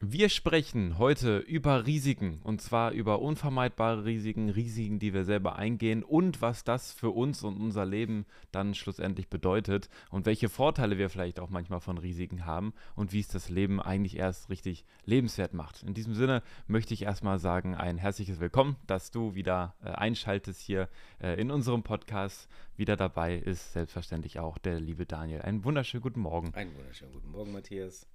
[0.00, 6.04] Wir sprechen heute über Risiken und zwar über unvermeidbare Risiken, Risiken, die wir selber eingehen
[6.04, 11.10] und was das für uns und unser Leben dann schlussendlich bedeutet und welche Vorteile wir
[11.10, 15.52] vielleicht auch manchmal von Risiken haben und wie es das Leben eigentlich erst richtig lebenswert
[15.52, 15.82] macht.
[15.82, 20.60] In diesem Sinne möchte ich erstmal sagen, ein herzliches Willkommen, dass du wieder äh, einschaltest
[20.60, 20.88] hier
[21.20, 22.48] äh, in unserem Podcast.
[22.76, 25.42] Wieder dabei ist selbstverständlich auch der liebe Daniel.
[25.42, 26.54] Einen wunderschönen guten Morgen.
[26.54, 28.06] Einen wunderschönen guten Morgen, Matthias.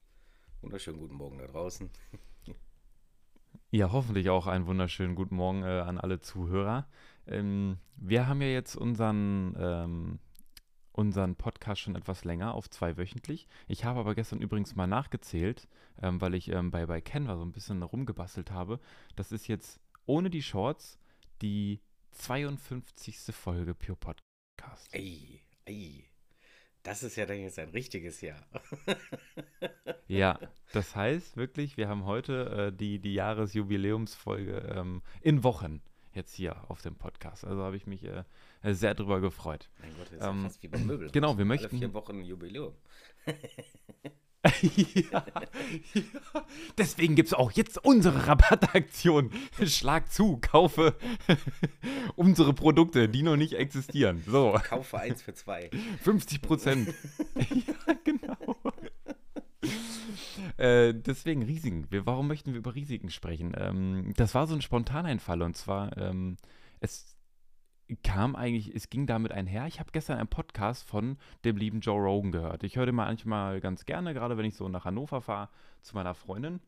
[0.63, 1.89] Wunderschönen guten Morgen da draußen.
[3.69, 6.87] Ja, hoffentlich auch einen wunderschönen guten Morgen äh, an alle Zuhörer.
[7.27, 10.19] Ähm, wir haben ja jetzt unseren, ähm,
[10.93, 13.47] unseren Podcast schon etwas länger auf zweiwöchentlich.
[13.67, 15.67] Ich habe aber gestern übrigens mal nachgezählt,
[16.01, 18.79] ähm, weil ich ähm, bei, bei Canva so ein bisschen rumgebastelt habe.
[19.17, 20.97] Das ist jetzt ohne die Shorts
[21.41, 23.35] die 52.
[23.35, 24.87] Folge Pure Podcast.
[24.93, 26.12] Ey, ey.
[26.83, 28.45] Das ist ja dann jetzt ein richtiges Jahr.
[30.07, 30.37] ja,
[30.73, 35.81] das heißt wirklich, wir haben heute äh, die, die Jahresjubiläumsfolge ähm, in Wochen
[36.13, 37.45] jetzt hier auf dem Podcast.
[37.45, 38.23] Also habe ich mich äh,
[38.63, 39.69] sehr drüber gefreut.
[39.79, 41.09] Mein Gott, das ist ähm, ja fast wie beim Möbel.
[41.11, 41.69] Genau, wir möchten.
[41.69, 42.73] Alle vier Wochen Jubiläum.
[44.43, 45.25] ja,
[45.93, 46.45] ja,
[46.77, 49.31] Deswegen gibt es auch jetzt unsere Rabattaktion.
[49.65, 50.95] Schlag zu, kaufe
[52.15, 54.23] unsere Produkte, die noch nicht existieren.
[54.27, 54.59] So.
[54.63, 55.69] Kaufe eins für zwei.
[56.01, 56.93] 50 Prozent.
[57.35, 58.57] ja, genau.
[60.57, 61.87] Äh, deswegen Risiken.
[61.89, 63.53] Wir, warum möchten wir über Risiken sprechen?
[63.57, 66.37] Ähm, das war so ein Spontaneinfall und zwar, ähm,
[66.81, 67.12] es
[68.01, 69.67] kam eigentlich, es ging damit einher.
[69.67, 72.63] Ich habe gestern einen Podcast von dem lieben Joe Rogan gehört.
[72.63, 75.49] Ich höre den manchmal ganz gerne, gerade wenn ich so nach Hannover fahre
[75.81, 76.61] zu meiner Freundin.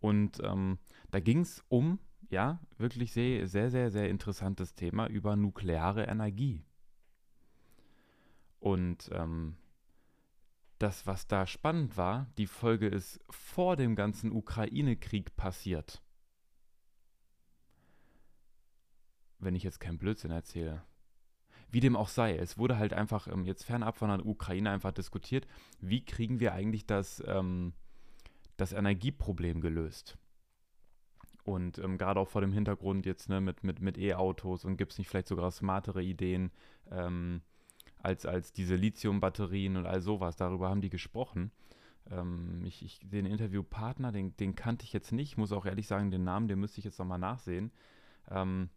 [0.00, 0.78] Und ähm,
[1.10, 6.62] da ging es um, ja, wirklich sehr, sehr, sehr, sehr interessantes Thema über nukleare Energie.
[8.58, 9.56] Und ähm,
[10.78, 16.02] das, was da spannend war, die Folge ist vor dem ganzen Ukraine-Krieg passiert.
[19.44, 20.82] Wenn ich jetzt keinen Blödsinn erzähle.
[21.70, 24.92] Wie dem auch sei, es wurde halt einfach ähm, jetzt fernab von der Ukraine einfach
[24.92, 25.46] diskutiert,
[25.80, 27.72] wie kriegen wir eigentlich das, ähm,
[28.56, 30.16] das Energieproblem gelöst.
[31.44, 34.92] Und ähm, gerade auch vor dem Hintergrund jetzt ne, mit, mit, mit E-Autos und gibt
[34.92, 36.50] es nicht vielleicht sogar smartere Ideen
[36.90, 37.42] ähm,
[37.98, 40.36] als, als diese Lithium-Batterien und all sowas.
[40.36, 41.50] Darüber haben die gesprochen.
[42.10, 45.32] Ähm, ich, ich, den Interviewpartner, den, den kannte ich jetzt nicht.
[45.32, 47.72] Ich muss auch ehrlich sagen, den Namen, den müsste ich jetzt nochmal nachsehen.
[48.30, 48.70] Ähm,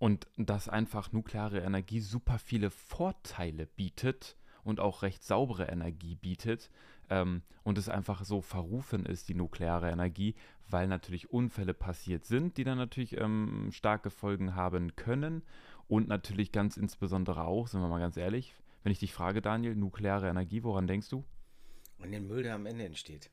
[0.00, 4.34] und dass einfach nukleare Energie super viele Vorteile bietet
[4.64, 6.70] und auch recht saubere Energie bietet
[7.10, 10.34] ähm, und es einfach so verrufen ist, die nukleare Energie,
[10.70, 15.42] weil natürlich Unfälle passiert sind, die dann natürlich ähm, starke Folgen haben können
[15.86, 19.76] und natürlich ganz insbesondere auch, sind wir mal ganz ehrlich, wenn ich dich frage, Daniel,
[19.76, 21.24] nukleare Energie, woran denkst du?
[21.98, 23.30] Und den Müll, der am Ende entsteht.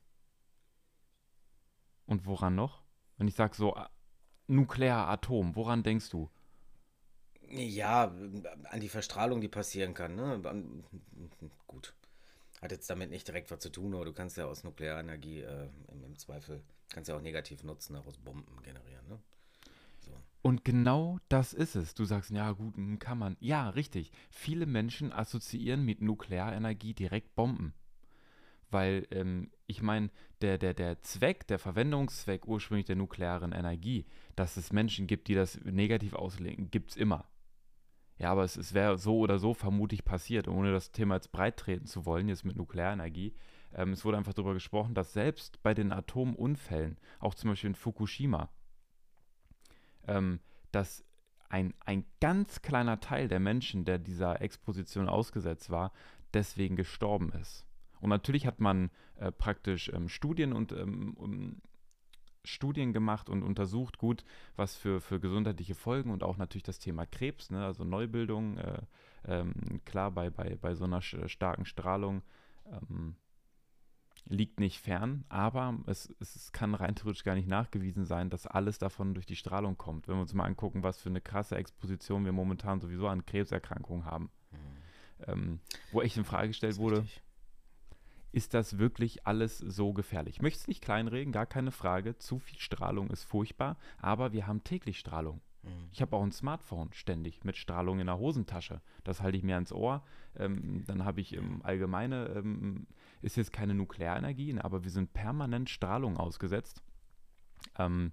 [2.05, 2.84] Und woran noch?
[3.17, 3.73] Wenn ich sage so
[4.47, 6.29] nuklear Atom, woran denkst du?
[7.50, 8.13] Ja,
[8.69, 10.16] an die Verstrahlung, die passieren kann.
[10.16, 10.41] Ne?
[11.66, 11.94] Gut.
[12.62, 15.69] Hat jetzt damit nicht direkt was zu tun, aber du kannst ja aus Nuklearenergie äh,
[15.91, 19.08] im, im, Zweifel, kannst ja auch negativ nutzen, auch aus Bomben generieren.
[19.08, 19.19] Ne?
[20.00, 20.12] So.
[20.41, 21.94] Und genau das ist es.
[21.94, 23.38] Du sagst, ja gut, hm, kann man.
[23.40, 24.12] Ja, richtig.
[24.31, 27.74] Viele Menschen assoziieren mit Nuklearenergie direkt Bomben.
[28.72, 30.09] Weil, ähm, ich meine,
[30.41, 35.35] der, der, der Zweck, der Verwendungszweck ursprünglich der nuklearen Energie, dass es Menschen gibt, die
[35.35, 37.25] das negativ auslegen, gibt es immer.
[38.19, 41.57] Ja, aber es, es wäre so oder so vermutlich passiert, ohne das Thema jetzt breit
[41.57, 43.35] treten zu wollen, jetzt mit Nuklearenergie.
[43.73, 47.75] Ähm, es wurde einfach darüber gesprochen, dass selbst bei den Atomunfällen, auch zum Beispiel in
[47.75, 48.50] Fukushima,
[50.07, 50.39] ähm,
[50.72, 51.03] dass
[51.50, 55.94] ein, ein ganz kleiner Teil der Menschen, der dieser Exposition ausgesetzt war,
[56.34, 57.66] deswegen gestorben ist.
[57.99, 61.61] Und natürlich hat man äh, praktisch ähm, Studien und ähm,
[62.47, 64.24] Studien gemacht und untersucht gut,
[64.56, 68.81] was für, für gesundheitliche Folgen und auch natürlich das Thema Krebs, ne, also Neubildung, äh,
[69.25, 69.53] ähm,
[69.85, 72.24] klar, bei, bei, bei so einer starken Strahlung
[72.66, 73.16] ähm,
[74.25, 78.78] liegt nicht fern, aber es, es kann rein theoretisch gar nicht nachgewiesen sein, dass alles
[78.78, 80.08] davon durch die Strahlung kommt.
[80.08, 84.05] Wenn wir uns mal angucken, was für eine krasse Exposition wir momentan sowieso an Krebserkrankungen
[84.05, 84.29] haben.
[84.52, 84.58] Mhm.
[85.28, 85.59] Ähm,
[85.91, 87.23] wo echt in Frage gestellt wurde, richtig
[88.32, 90.35] ist das wirklich alles so gefährlich.
[90.35, 92.18] Ich möchte es nicht kleinreden, gar keine Frage.
[92.18, 95.41] Zu viel Strahlung ist furchtbar, aber wir haben täglich Strahlung.
[95.64, 95.90] Mhm.
[95.91, 98.82] Ich habe auch ein Smartphone ständig mit Strahlung in der Hosentasche.
[99.03, 100.03] Das halte ich mir ans Ohr.
[100.35, 102.88] Ähm, dann habe ich im Allgemeine, ähm,
[103.22, 106.84] ist jetzt keine Nuklearenergie, ne, aber wir sind permanent Strahlung ausgesetzt.
[107.78, 108.12] Ähm,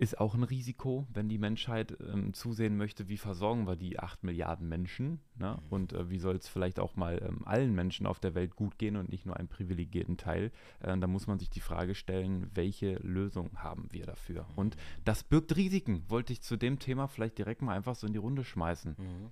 [0.00, 4.24] ist auch ein Risiko, wenn die Menschheit ähm, zusehen möchte, wie versorgen wir die 8
[4.24, 5.58] Milliarden Menschen ne?
[5.60, 5.68] Mhm.
[5.68, 8.78] und äh, wie soll es vielleicht auch mal ähm, allen Menschen auf der Welt gut
[8.78, 10.52] gehen und nicht nur einem privilegierten Teil.
[10.80, 14.46] Äh, da muss man sich die Frage stellen, welche Lösung haben wir dafür?
[14.56, 18.14] Und das birgt Risiken, wollte ich zu dem Thema vielleicht direkt mal einfach so in
[18.14, 18.96] die Runde schmeißen.
[18.96, 19.30] Mhm.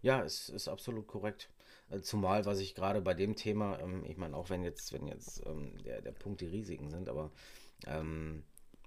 [0.00, 1.50] Ja, es ist absolut korrekt.
[1.90, 5.06] Äh, Zumal, was ich gerade bei dem Thema, ähm, ich meine, auch wenn jetzt, wenn
[5.06, 7.30] jetzt ähm, der, der Punkt die Risiken sind, aber
[7.86, 8.44] ähm,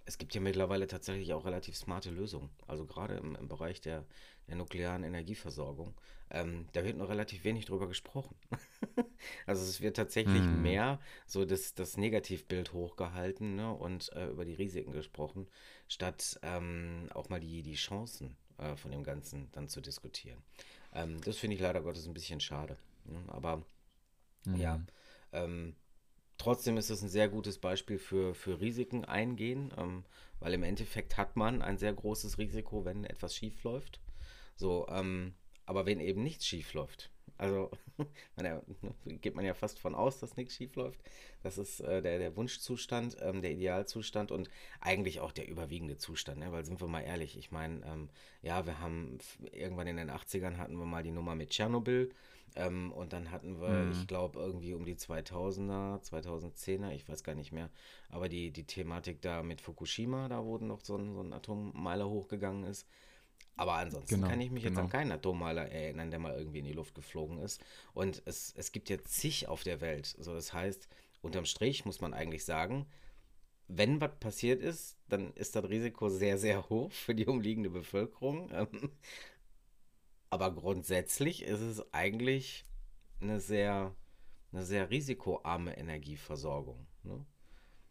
[0.08, 2.50] es gibt ja mittlerweile tatsächlich auch relativ smarte Lösungen.
[2.68, 4.06] Also gerade im, im Bereich der,
[4.48, 5.94] der nuklearen Energieversorgung.
[6.32, 8.36] Ähm, da wird noch relativ wenig drüber gesprochen.
[9.46, 10.52] also es wird tatsächlich Hm.
[10.52, 15.48] mehr so das, das Negativbild hochgehalten ne, und äh, über die Risiken gesprochen,
[15.88, 20.42] statt ähm, auch mal die, die Chancen äh, von dem Ganzen dann zu diskutieren.
[20.94, 22.78] Ähm, das finde ich leider Gottes ein bisschen schade.
[23.06, 23.20] Ne?
[23.28, 23.64] Aber
[24.54, 24.88] ja, Mhm.
[25.34, 25.76] ähm,
[26.38, 30.04] trotzdem ist es ein sehr gutes Beispiel für, für Risiken eingehen, ähm,
[30.40, 34.00] weil im Endeffekt hat man ein sehr großes Risiko, wenn etwas schief läuft.
[34.56, 35.34] So, ähm,
[35.66, 37.70] aber wenn eben nichts schief läuft, also
[38.36, 38.62] man ja,
[39.22, 41.00] geht man ja fast von aus, dass nichts schief läuft.
[41.44, 44.50] Das ist äh, der, der Wunschzustand, ähm, der Idealzustand und
[44.80, 46.52] eigentlich auch der überwiegende Zustand, ne?
[46.52, 48.10] weil sind wir mal ehrlich, ich meine, ähm,
[48.42, 49.20] ja, wir haben
[49.52, 52.12] irgendwann in den 80ern hatten wir mal die Nummer mit Tschernobyl.
[52.58, 53.92] Ähm, und dann hatten wir, Mhm.
[53.92, 57.70] ich glaube, irgendwie um die 2000er, 2010er, ich weiß gar nicht mehr,
[58.10, 62.10] aber die, die Thematik da mit Fukushima, da wo noch so ein, so ein Atommeiler
[62.10, 62.88] hochgegangen ist.
[63.58, 64.90] Aber ansonsten Genau, kann ich mich jetzt an genau.
[64.90, 67.62] keinen Atommeiler erinnern, der mal irgendwie in die Luft geflogen ist.
[67.94, 70.16] Und es, es gibt jetzt zig auf der Welt.
[70.20, 70.88] So, das heißt,
[71.22, 72.88] unterm Strich muss man eigentlich sagen,
[73.68, 78.52] wenn was passiert ist, dann ist das Risiko sehr, sehr hoch für die umliegende Bevölkerung.
[80.30, 82.66] Aber grundsätzlich ist es eigentlich
[83.22, 83.96] eine sehr,
[84.52, 86.86] eine sehr risikoarme Energieversorgung.
[87.04, 87.26] Ne?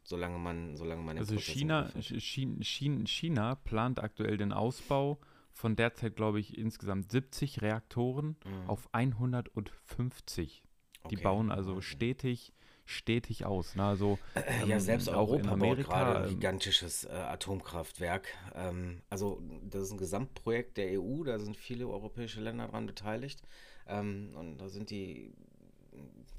[0.04, 5.18] Solange man, solange man Also China, China, China plant aktuell den Ausbau
[5.52, 8.68] von derzeit, glaube ich, insgesamt 70 Reaktoren Mhm.
[8.68, 10.62] auf 150.
[11.10, 11.82] Die Okay, bauen also Wahnsinn.
[11.82, 12.52] stetig,
[12.86, 13.74] stetig aus.
[13.74, 13.84] Ne?
[13.84, 17.08] Also, Äh, Ja, ähm, selbst auch in Europa baut Amerika, gerade ein ähm, gigantisches äh,
[17.10, 18.28] Atomkraftwerk.
[18.54, 23.42] Ähm, also das ist ein Gesamtprojekt der EU, da sind viele europäische Länder dran beteiligt.
[23.86, 25.32] Ähm, und da sind die,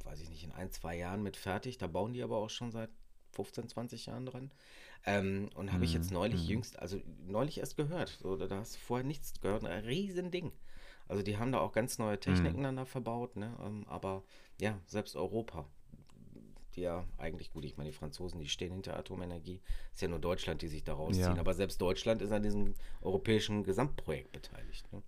[0.03, 1.77] weiß ich nicht, in ein, zwei Jahren mit fertig.
[1.77, 2.89] Da bauen die aber auch schon seit
[3.33, 4.51] 15, 20 Jahren dran.
[5.05, 6.49] Ähm, und habe ich jetzt Mhm, neulich mhm.
[6.49, 8.17] jüngst, also neulich erst gehört.
[8.21, 9.65] So, da, da hast du vorher nichts gehört.
[9.65, 10.51] Ein Riesending.
[11.07, 12.63] Also die haben da auch ganz neue Techniken Mhm.
[12.63, 13.55] dann da verbaut, ne?
[13.63, 14.23] Ähm, aber
[14.59, 15.65] ja, selbst Europa
[16.77, 19.61] die ja eigentlich gut, ich meine, die Franzosen, die stehen hinter Atomenergie.
[19.93, 21.35] Ist ja nur Deutschland, die sich da rausziehen.
[21.35, 21.39] Ja.
[21.39, 24.91] Aber selbst Deutschland ist an diesem europäischen Gesamtprojekt beteiligt.
[24.93, 25.01] Ne?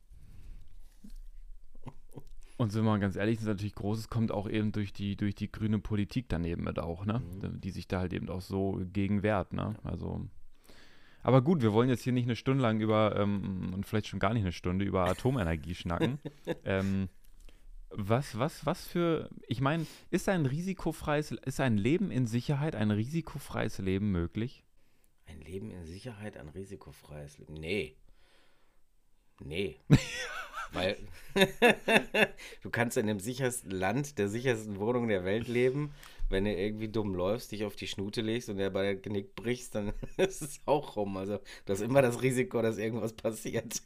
[2.58, 5.16] Und sind wir mal ganz ehrlich, das ist natürlich Großes kommt auch eben durch die,
[5.16, 7.22] durch die grüne Politik daneben mit auch, ne?
[7.42, 7.62] Mhm.
[7.62, 9.76] Die sich da halt eben auch so gegen wehrt, ne?
[9.84, 10.28] Also.
[11.24, 14.20] Aber gut, wir wollen jetzt hier nicht eine Stunde lang über, ähm, und vielleicht schon
[14.20, 16.20] gar nicht eine Stunde, über Atomenergie schnacken.
[16.66, 17.08] ähm,
[17.92, 22.92] was, was, was für, ich meine, ist ein risikofreies, ist ein Leben in Sicherheit, ein
[22.92, 24.64] risikofreies Leben möglich?
[25.26, 27.54] Ein Leben in Sicherheit, ein risikofreies Leben.
[27.54, 27.96] Nee.
[29.40, 29.80] Nee.
[30.72, 30.98] Weil
[32.62, 35.94] du kannst in dem sichersten Land, der sichersten Wohnung der Welt leben.
[36.30, 39.34] Wenn du irgendwie dumm läufst, dich auf die Schnute legst und der bei der Genick
[39.34, 41.18] brichst, dann ist es auch rum.
[41.18, 43.82] Also du hast immer das Risiko, dass irgendwas passiert.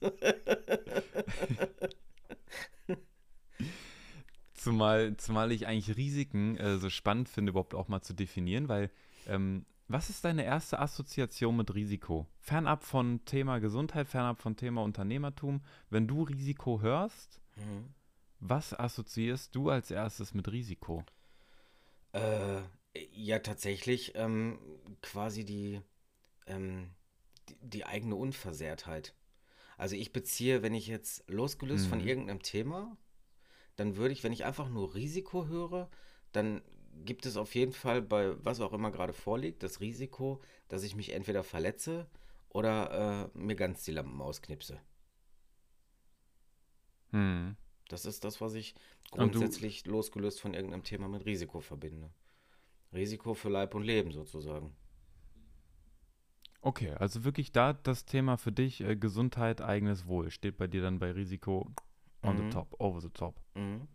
[4.63, 8.89] Zumal, zumal ich eigentlich Risiken äh, so spannend finde, überhaupt auch mal zu definieren, weil
[9.25, 12.27] ähm, was ist deine erste Assoziation mit Risiko?
[12.39, 17.93] Fernab von Thema Gesundheit, fernab von Thema Unternehmertum, wenn du Risiko hörst, Mhm.
[18.39, 21.03] was assoziierst du als erstes mit Risiko?
[22.13, 22.61] Äh,
[23.11, 24.59] ja, tatsächlich ähm,
[25.01, 25.81] quasi die,
[26.47, 26.91] ähm,
[27.49, 29.15] die, die eigene Unversehrtheit.
[29.77, 32.07] Also ich beziehe, wenn ich jetzt losgelöst von Mhm.
[32.07, 32.97] irgendeinem Thema,
[33.75, 35.89] dann würde ich, wenn ich einfach nur Risiko höre,
[36.31, 36.61] dann
[37.05, 40.95] gibt es auf jeden Fall bei was auch immer gerade vorliegt, das Risiko, dass ich
[40.95, 42.07] mich entweder verletze
[42.49, 44.79] oder äh, mir ganz die Lampen ausknipse.
[47.11, 47.55] Hm.
[47.89, 48.75] Das ist das, was ich
[49.11, 52.11] grundsätzlich losgelöst von irgendeinem Thema mit Risiko verbinde.
[52.93, 54.75] Risiko für Leib und Leben sozusagen.
[56.61, 60.81] Okay, also wirklich da das Thema für dich äh, Gesundheit, eigenes Wohl steht bei dir
[60.81, 61.69] dann bei Risiko
[62.23, 62.43] on Mhm.
[62.49, 63.35] the top, over the top.
[63.55, 63.87] Mhm.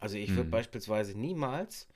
[0.00, 0.50] Also ich würde Mhm.
[0.50, 1.88] beispielsweise niemals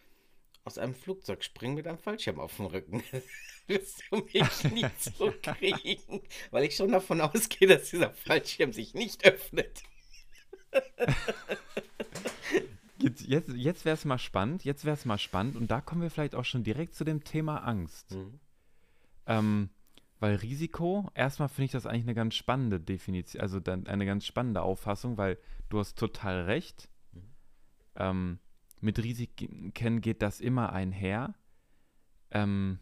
[0.65, 3.03] aus einem Flugzeug springen mit einem Fallschirm auf dem Rücken.
[3.67, 8.95] Wirst du mich nie so kriegen, weil ich schon davon ausgehe, dass dieser Fallschirm sich
[8.95, 9.83] nicht öffnet.
[13.01, 16.03] Jetzt, jetzt, jetzt wäre es mal spannend, jetzt wäre es mal spannend und da kommen
[16.03, 18.11] wir vielleicht auch schon direkt zu dem Thema Angst.
[18.11, 18.41] Mhm.
[19.27, 19.71] Ähm,
[20.21, 24.63] Weil Risiko, erstmal finde ich das eigentlich eine ganz spannende Definition, also eine ganz spannende
[24.63, 26.89] Auffassung, weil du hast total recht.
[27.13, 27.23] Mhm.
[27.97, 28.39] Ähm,
[28.81, 31.35] mit Risiken geht das immer einher.
[32.31, 32.79] Ähm,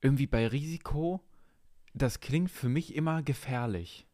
[0.00, 1.20] irgendwie bei Risiko,
[1.94, 4.06] das klingt für mich immer gefährlich.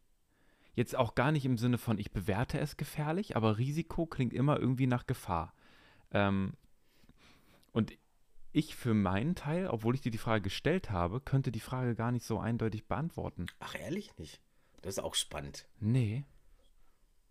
[0.75, 4.59] Jetzt auch gar nicht im Sinne von, ich bewerte es gefährlich, aber Risiko klingt immer
[4.59, 5.53] irgendwie nach Gefahr.
[6.11, 6.53] Ähm,
[7.71, 7.93] und
[8.51, 12.11] ich für meinen Teil, obwohl ich dir die Frage gestellt habe, könnte die Frage gar
[12.11, 13.47] nicht so eindeutig beantworten.
[13.59, 14.41] Ach, ehrlich nicht?
[14.81, 15.67] Das ist auch spannend.
[15.79, 16.25] Nee.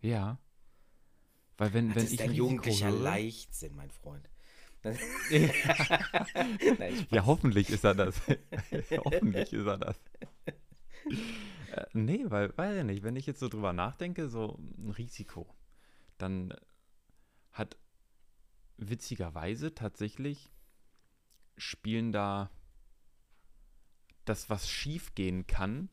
[0.00, 0.38] Ja.
[1.56, 4.28] Weil wenn, Das wenn ist ich ein Risiko jugendlicher höre, Leichtsinn, mein Freund.
[6.78, 7.06] Nein.
[7.10, 8.20] Ja, hoffentlich ist er das.
[9.04, 9.96] hoffentlich ist er das.
[11.72, 15.52] Äh, nee, weil, weiß ich nicht, wenn ich jetzt so drüber nachdenke, so ein Risiko,
[16.16, 16.54] dann
[17.52, 17.76] hat
[18.76, 20.52] witzigerweise tatsächlich
[21.58, 22.50] spielen da
[24.24, 25.88] das, was schief gehen kann,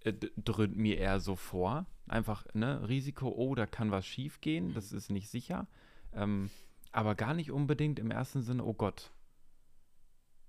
[0.00, 1.86] äh, dröhnt mir eher so vor.
[2.06, 5.68] Einfach, ne, Risiko, oh, da kann was schief gehen, das ist nicht sicher.
[6.12, 6.50] Ähm,
[6.90, 9.12] aber gar nicht unbedingt im ersten Sinne, oh Gott,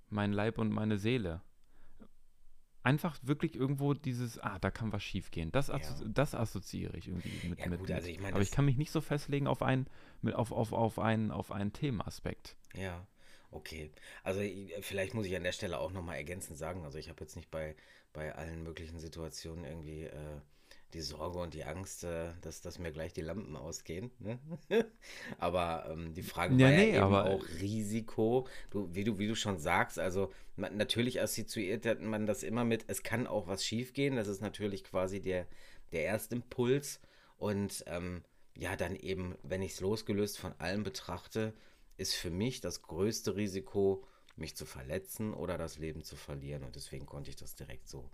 [0.10, 1.42] mein Leib und meine Seele.
[2.84, 5.54] Einfach wirklich irgendwo dieses, ah, da kann was schief gehen.
[5.54, 6.10] Das, asso Ja.
[6.10, 7.60] das assoziiere ich irgendwie mit.
[7.60, 7.92] Ja, gut, mit.
[7.92, 9.88] also ich meine, Aber ich kann mich nicht so festlegen auf ein,
[10.22, 12.58] mit, auf, auf, auf ein, auf einen Themenaspekt.
[12.76, 13.08] Ja,
[13.54, 13.92] okay.
[14.24, 17.22] Also i- vielleicht muss ich an der Stelle auch nochmal ergänzend sagen, also ich habe
[17.22, 17.76] jetzt nicht bei,
[18.14, 20.40] bei allen möglichen Situationen irgendwie äh,
[20.94, 24.12] die Sorge und die Angst, äh, dass, dass mir gleich die Lampen ausgehen.
[24.20, 24.40] Ne?
[25.40, 28.48] Aber ähm, die Frage Ja, war ja nee, eben aber- auch Risiko.
[28.70, 32.86] Du, wie du, wie du schon sagst, also man, natürlich assoziiert man das immer mit,
[32.88, 34.16] es kann auch was schiefgehen.
[34.16, 35.48] Das ist natürlich quasi der,
[35.92, 37.00] der erste Impuls.
[37.38, 38.24] Und ähm,
[38.56, 41.54] ja, dann eben, wenn ich es losgelöst von allem betrachte,
[41.98, 46.64] ist für mich das größte Risiko, mich zu verletzen oder das Leben zu verlieren.
[46.64, 48.10] Und deswegen konnte ich das direkt so,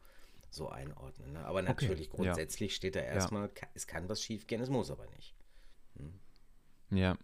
[0.49, 1.33] so einordnen.
[1.33, 1.45] Ne?
[1.45, 2.13] Aber natürlich, ja.
[2.13, 5.35] grundsätzlich steht da erstmal, ka- es kann was schiefgehen, es muss aber nicht.
[6.91, 7.17] Ja.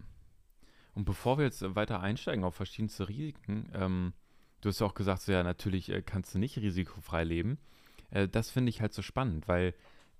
[0.94, 4.14] Und bevor wir jetzt weiter einsteigen auf verschiedenste Risiken, ähm,
[4.62, 7.58] du hast ja auch gesagt, so, ja, natürlich äh, kannst du nicht risikofrei leben.
[8.10, 9.74] Äh, das finde ich halt so spannend, weil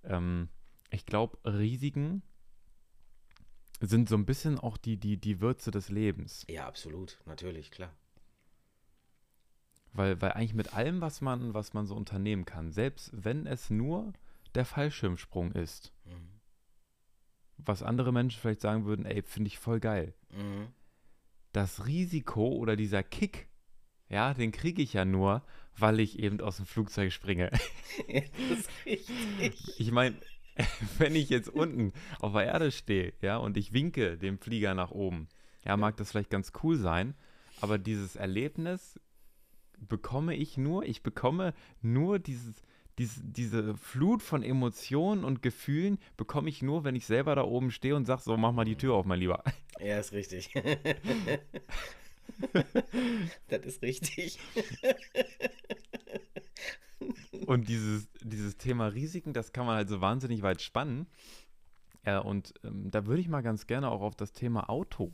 [0.04, 0.50] ähm,
[0.90, 2.22] ich glaube, Risiken
[3.80, 6.44] sind so ein bisschen auch die, die, die Würze des Lebens.
[6.48, 7.92] Ja, absolut, natürlich, klar.
[9.92, 13.70] Weil, weil eigentlich mit allem, was man, was man so unternehmen kann, selbst wenn es
[13.70, 14.12] nur
[14.54, 16.40] der Fallschirmsprung ist, Mhm.
[17.58, 20.14] was andere Menschen vielleicht sagen würden, ey, finde ich voll geil.
[20.30, 20.68] Mhm.
[21.52, 23.48] das Risiko oder dieser Kick,
[24.10, 25.42] ja, den kriege ich ja nur,
[25.78, 27.50] weil ich eben aus dem Flugzeug springe.
[28.08, 29.80] Ja, das ist richtig.
[29.80, 30.16] Ich meine,
[30.98, 34.90] wenn ich jetzt unten auf der Erde stehe, ja, und ich winke dem Flieger nach
[34.90, 35.28] oben,
[35.64, 37.14] ja, mag das vielleicht ganz cool sein,
[37.60, 39.00] aber dieses Erlebnis
[39.78, 42.62] bekomme ich nur, ich bekomme nur dieses,
[42.98, 47.70] diese, diese Flut von Emotionen und Gefühlen bekomme ich nur, wenn ich selber da oben
[47.70, 49.42] stehe und sage, so, mach mal die Tür auf, mein Lieber.
[49.80, 50.54] Ja, ist richtig.
[53.48, 54.38] das ist richtig.
[57.46, 61.06] Und dieses, dieses Thema Risiken, das kann man halt so wahnsinnig weit spannen.
[62.04, 65.12] Ja, und ähm, da würde ich mal ganz gerne auch auf das Thema Auto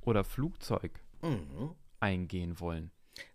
[0.00, 1.70] oder Flugzeug Mhm.
[2.00, 2.90] eingehen wollen.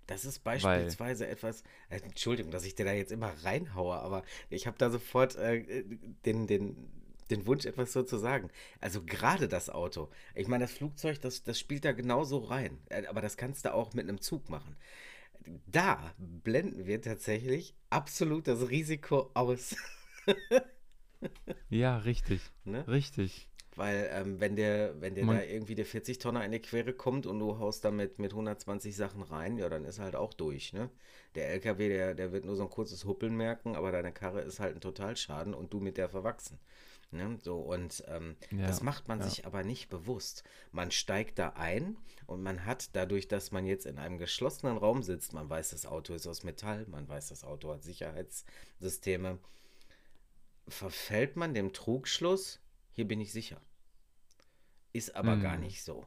[0.07, 4.67] Das ist beispielsweise etwas, äh, Entschuldigung, dass ich dir da jetzt immer reinhaue, aber ich
[4.67, 5.83] habe da sofort äh,
[6.25, 6.75] den, den,
[7.29, 8.49] den Wunsch, etwas so zu sagen.
[8.79, 10.09] Also gerade das Auto.
[10.35, 12.79] Ich meine, das Flugzeug, das, das spielt da genauso rein.
[12.89, 14.75] Äh, Aber das kannst du auch mit einem Zug machen.
[15.67, 19.75] Da blenden wir tatsächlich absolut das Risiko aus.
[21.69, 22.41] Ja, richtig.
[22.63, 22.87] Ne?
[22.87, 23.49] Richtig.
[23.75, 27.39] Weil ähm, wenn der, wenn Man- da irgendwie der 40-Tonner in die Quere kommt und
[27.39, 30.89] du haust damit mit 120 Sachen rein, ja, dann ist halt auch durch, ne?
[31.35, 34.59] Der LKW, der, der wird nur so ein kurzes Huppeln merken, aber deine Karre ist
[34.59, 36.59] halt ein Totalschaden und du mit der verwachsen.
[37.11, 37.37] Ne?
[37.43, 39.25] So, und ähm, Ja, das macht man ja.
[39.25, 40.43] sich aber nicht bewusst.
[40.71, 45.03] Man steigt da ein und man hat dadurch, dass man jetzt in einem geschlossenen Raum
[45.03, 49.39] sitzt, man weiß, das Auto ist aus Metall, man weiß, das Auto hat Sicherheitssysteme,
[50.67, 52.59] verfällt man dem Trugschluss,
[52.93, 53.59] hier bin ich sicher.
[54.93, 55.61] Ist aber gar Mm.
[55.61, 56.05] nicht so.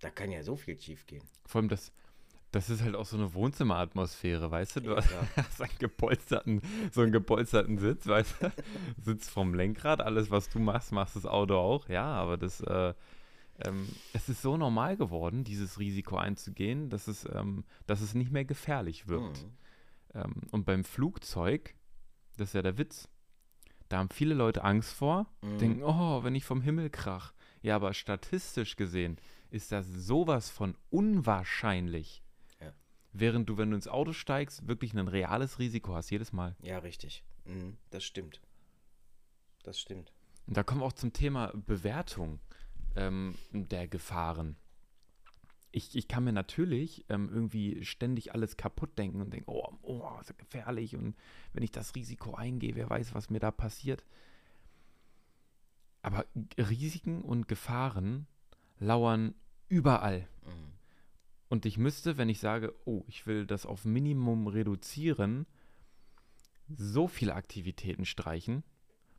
[0.00, 1.22] Da kann ja so viel schief gehen.
[1.46, 1.90] Vor allem das,
[2.52, 4.80] das ist halt auch so eine Wohnzimmeratmosphäre, weißt du?
[4.80, 5.02] Du Ja,
[5.36, 6.60] hast, einen gepolsterten,
[6.92, 8.52] so einen gepolsterten Sitz, weißt du?
[9.02, 11.88] Sitzt vom Lenkrad, alles, was du machst, machst das Auto auch.
[11.88, 12.92] Ja, aber das, äh,
[13.64, 18.30] ähm, es ist so normal geworden, dieses Risiko einzugehen, dass es, ähm, dass es nicht
[18.30, 19.44] mehr gefährlich wirkt.
[19.44, 19.52] Mhm.
[20.14, 21.74] Ähm, und beim Flugzeug,
[22.36, 23.08] das ist ja der Witz,
[23.88, 25.58] da haben viele Leute Angst vor, Mhm.
[25.58, 27.32] denken, oh, wenn ich vom Himmel krach.
[27.62, 29.16] Ja, aber statistisch gesehen
[29.50, 32.22] ist das sowas von unwahrscheinlich.
[32.60, 32.72] Ja.
[33.12, 36.56] Während du, wenn du ins Auto steigst, wirklich ein reales Risiko hast, jedes Mal.
[36.62, 37.24] Ja, richtig.
[37.44, 38.40] Mhm, das stimmt.
[39.62, 40.12] Das stimmt.
[40.46, 42.38] Und da kommen wir auch zum Thema Bewertung
[42.94, 44.56] ähm, der Gefahren.
[45.76, 50.10] Ich, ich kann mir natürlich ähm, irgendwie ständig alles kaputt denken und denken, oh, oh,
[50.22, 51.14] ist ja gefährlich und
[51.52, 54.02] wenn ich das Risiko eingehe, wer weiß, was mir da passiert.
[56.00, 56.24] Aber
[56.56, 58.26] Risiken und Gefahren
[58.78, 59.34] lauern
[59.68, 60.26] überall.
[60.46, 60.72] Mhm.
[61.50, 65.44] Und ich müsste, wenn ich sage, oh, ich will das auf Minimum reduzieren,
[66.74, 68.64] so viele Aktivitäten streichen.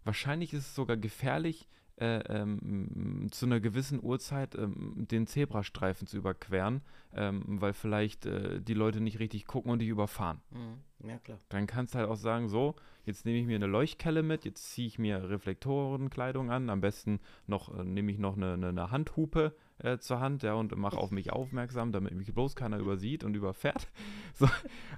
[0.04, 1.68] Wahrscheinlich ist es sogar gefährlich,
[2.00, 6.82] äh, ähm, zu einer gewissen Uhrzeit ähm, den Zebrastreifen zu überqueren,
[7.16, 10.42] ähm, weil vielleicht äh, die Leute nicht richtig gucken und dich überfahren.
[10.52, 11.10] Mhm.
[11.10, 11.40] Ja, klar.
[11.50, 12.76] Dann kannst du halt auch sagen, so,
[13.06, 17.20] jetzt nehme ich mir eine Leuchtkelle mit, jetzt ziehe ich mir Reflektorenkleidung an, am besten
[17.46, 20.98] noch äh, nehme ich noch eine, eine, eine Handhupe äh, zur Hand, ja, und mache
[20.98, 23.88] auf mich aufmerksam, damit mich bloß keiner übersieht und überfährt.
[24.40, 24.48] So,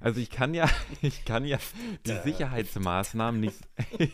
[0.02, 0.68] also ich kann ja,
[1.02, 1.60] ich kann ja
[2.06, 3.58] die Sicherheitsmaßnahmen nicht.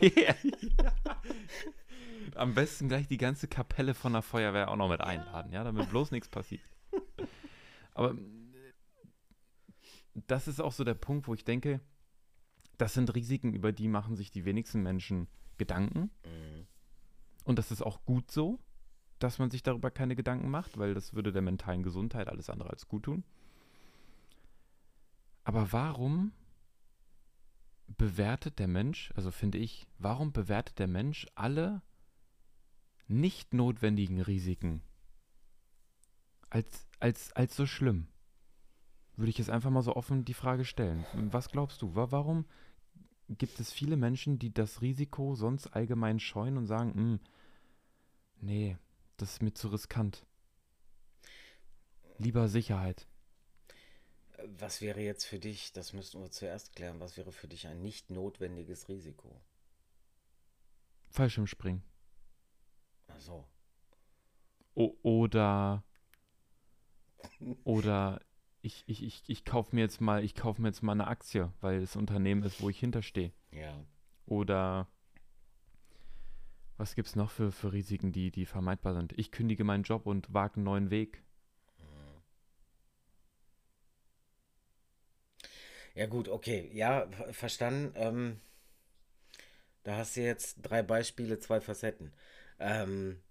[2.34, 5.90] Am besten gleich die ganze Kapelle von der Feuerwehr auch noch mit einladen, ja, damit
[5.90, 6.64] bloß nichts passiert.
[7.94, 8.18] Aber äh,
[10.14, 11.82] das ist auch so der Punkt, wo ich denke,
[12.78, 15.28] das sind Risiken, über die machen sich die wenigsten Menschen
[15.58, 16.12] Gedanken.
[16.26, 16.68] Mhm.
[17.44, 18.60] Und das ist auch gut so,
[19.20, 22.70] dass man sich darüber keine Gedanken macht, weil das würde der mentalen Gesundheit alles andere
[22.70, 23.24] als gut tun.
[25.44, 26.34] Aber warum
[27.88, 31.82] bewertet der Mensch, also finde ich, warum bewertet der Mensch alle
[33.08, 34.82] nicht notwendigen Risiken
[36.50, 38.08] als, als, als so schlimm?
[39.16, 41.06] Würde ich jetzt einfach mal so offen die Frage stellen.
[41.32, 41.96] Was glaubst du?
[41.96, 42.46] Wa- Warum
[43.30, 47.20] gibt es viele Menschen, die das Risiko sonst allgemein scheuen und sagen, "Hm,
[48.42, 48.78] nee,
[49.18, 50.26] das ist mir zu riskant.
[52.18, 53.08] Lieber Sicherheit.
[54.60, 57.82] Was wäre jetzt für dich, das müssten wir zuerst klären, was wäre für dich ein
[57.82, 59.42] nicht notwendiges Risiko?
[61.10, 61.82] Fallschirmspringen.
[63.20, 63.46] So.
[64.76, 65.84] O oder
[67.64, 68.20] oder
[68.62, 71.52] ich, ich, ich, ich kaufe mir jetzt mal, ich kaufe mir jetzt mal eine Aktie,
[71.62, 73.32] weil es Unternehmen ist, wo ich hinterstehe.
[73.52, 73.86] Ja.
[74.26, 74.88] Oder
[76.78, 79.14] was gibt es noch für, für Risiken, die, die vermeidbar sind?
[79.18, 81.24] Ich kündige meinen Job und wage einen neuen Weg.
[85.96, 86.70] Ja, gut, okay.
[86.74, 87.94] Ja, ver- verstanden.
[87.96, 88.40] Ähm,
[89.84, 92.12] da hast du jetzt drei Beispiele, zwei Facetten.
[92.60, 93.22] Ähm,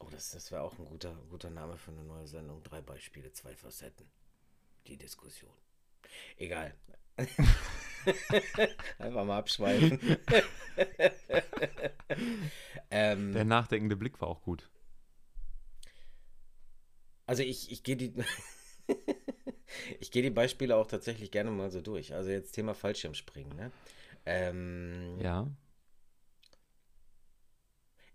[0.00, 2.62] oh, das, das wäre auch ein guter, guter Name für eine neue Sendung.
[2.62, 4.06] Drei Beispiele, zwei Facetten.
[4.86, 5.52] Die Diskussion.
[6.36, 6.74] Egal.
[8.98, 9.98] Einfach mal abschweifen.
[12.90, 14.70] ähm, Der nachdenkende Blick war auch gut.
[17.26, 18.14] Also ich, ich gehe die,
[20.00, 22.14] ich gehe die Beispiele auch tatsächlich gerne mal so durch.
[22.14, 23.72] Also jetzt Thema Fallschirmspringen, ne?
[24.24, 25.48] Ähm, Ja.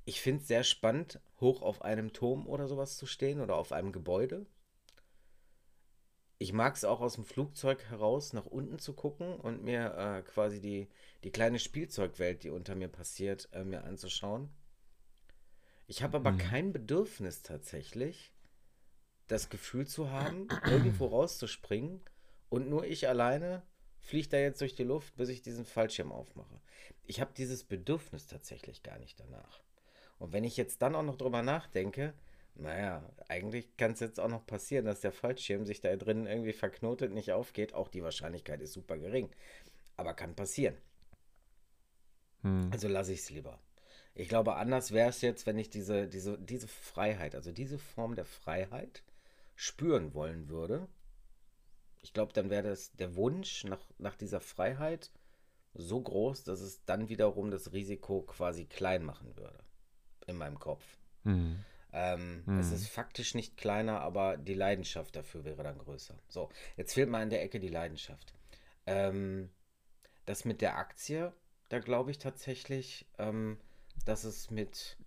[0.06, 3.72] Ich finde es sehr spannend, hoch auf einem Turm oder sowas zu stehen oder auf
[3.72, 4.46] einem Gebäude.
[6.40, 10.22] Ich mag es auch aus dem Flugzeug heraus nach unten zu gucken und mir äh,
[10.24, 10.90] quasi die,
[11.24, 14.50] die kleine Spielzeugwelt, die unter mir passiert, äh, mir anzuschauen.
[15.86, 16.32] Ich habe aber Mhm.
[16.32, 18.34] kein Bedürfnis tatsächlich,
[19.28, 22.02] das Gefühl zu haben, irgendwo rauszuspringen
[22.50, 23.64] und nur ich alleine
[24.00, 26.62] fliege da jetzt durch die Luft, bis ich diesen Fallschirm aufmache.
[27.06, 29.62] Ich habe dieses Bedürfnis tatsächlich gar nicht danach.
[30.22, 32.14] Und wenn ich jetzt dann auch noch drüber nachdenke,
[32.54, 36.54] naja, eigentlich kann es jetzt auch noch passieren, dass der Fallschirm sich da drinnen irgendwie
[36.54, 37.74] verknotet, nicht aufgeht.
[37.74, 39.32] Auch die Wahrscheinlichkeit ist super gering.
[39.98, 40.78] Aber kann passieren.
[42.44, 42.70] Hm.
[42.72, 43.58] Also lasse ich es lieber.
[44.14, 48.14] Ich glaube, anders wäre es jetzt, wenn ich diese, diese, diese Freiheit, also diese Form
[48.14, 49.02] der Freiheit
[49.56, 50.88] spüren wollen würde.
[52.04, 55.10] Ich glaube, dann wäre das der Wunsch nach, nach dieser Freiheit
[55.74, 59.64] so groß, dass es dann wiederum das Risiko quasi klein machen würde.
[60.32, 60.84] In meinem Kopf.
[61.24, 61.64] Hm.
[61.94, 62.60] Ähm, Mhm.
[62.60, 66.16] Es ist faktisch nicht kleiner, aber die Leidenschaft dafür wäre dann größer.
[66.30, 68.34] So, jetzt fehlt mal an der Ecke die Leidenschaft.
[68.88, 69.50] Ähm,
[70.26, 71.34] das mit der Aktie,
[71.70, 73.58] da glaube ich tatsächlich, ähm,
[74.06, 74.98] dass es mit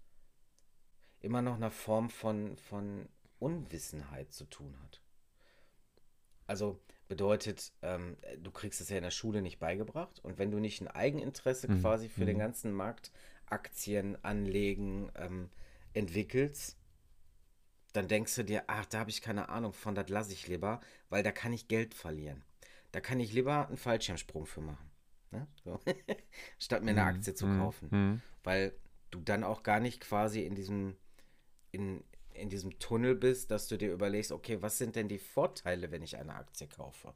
[1.20, 3.08] immer noch einer Form von, von
[3.38, 5.00] Unwissenheit zu tun hat.
[6.46, 10.58] Also bedeutet, ähm, du kriegst es ja in der Schule nicht beigebracht und wenn du
[10.58, 11.80] nicht ein Eigeninteresse Mhm.
[11.80, 12.40] quasi für den Mhm.
[12.40, 13.10] ganzen Markt
[13.46, 15.50] Aktien anlegen ähm,
[15.92, 16.76] entwickelst,
[17.92, 20.80] dann denkst du dir, ach, da habe ich keine Ahnung von, das lasse ich lieber,
[21.10, 22.42] weil da kann ich Geld verlieren.
[22.92, 24.90] Da kann ich lieber einen Fallschirmsprung für machen.
[25.30, 25.46] Ne?
[25.64, 25.80] So.
[26.58, 27.08] Statt mir eine Hm.
[27.08, 27.58] Aktie zu Hm.
[27.58, 27.90] kaufen.
[27.90, 28.22] Hm.
[28.42, 28.72] Weil
[29.10, 30.96] du dann auch gar nicht quasi in diesem,
[31.72, 32.04] in,
[32.34, 36.02] in diesem Tunnel bist, dass du dir überlegst, okay, was sind denn die Vorteile, wenn
[36.02, 37.14] ich eine Aktie kaufe?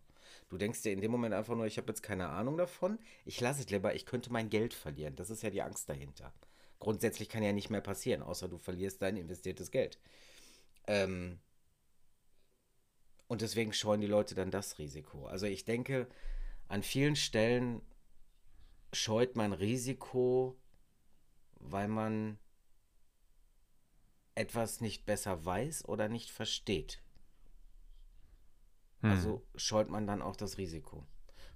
[0.49, 3.41] Du denkst dir in dem Moment einfach nur, ich habe jetzt keine Ahnung davon, ich
[3.41, 5.15] lasse es lieber, ich könnte mein Geld verlieren.
[5.17, 6.33] Das ist ja die Angst dahinter.
[6.79, 9.99] Grundsätzlich kann ja nicht mehr passieren, außer du verlierst dein investiertes Geld.
[10.87, 11.39] Ähm,
[13.27, 15.27] und deswegen scheuen die Leute dann das Risiko.
[15.27, 16.07] Also ich denke,
[16.69, 17.83] an vielen Stellen
[18.93, 20.57] scheut man Risiko,
[21.57, 22.39] weil man
[24.35, 27.03] etwas nicht besser weiß oder nicht versteht.
[29.01, 29.11] Hm.
[29.11, 31.07] Also scheut man dann auch das Risiko.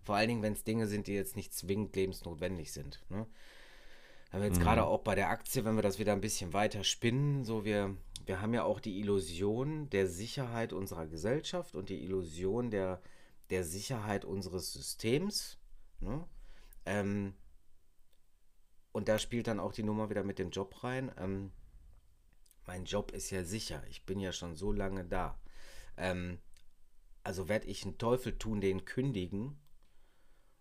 [0.02, 3.04] Vor allen Dingen, wenn es Dinge sind, die jetzt nicht zwingend lebensnotwendig sind.
[3.08, 3.26] Ne?
[4.30, 4.64] Wenn wir jetzt hm.
[4.64, 7.96] gerade auch bei der Aktie, wenn wir das wieder ein bisschen weiter spinnen, so wir,
[8.24, 13.00] wir haben ja auch die Illusion der Sicherheit unserer Gesellschaft und die Illusion der,
[13.50, 15.58] der Sicherheit unseres Systems.
[16.00, 16.24] Ne?
[16.86, 17.34] Ähm,
[18.92, 21.12] und da spielt dann auch die Nummer wieder mit dem Job rein.
[21.18, 21.52] Ähm,
[22.66, 23.82] mein Job ist ja sicher.
[23.88, 25.38] Ich bin ja schon so lange da.
[25.96, 26.38] Ähm,
[27.24, 29.60] also werde ich einen Teufel tun, den kündigen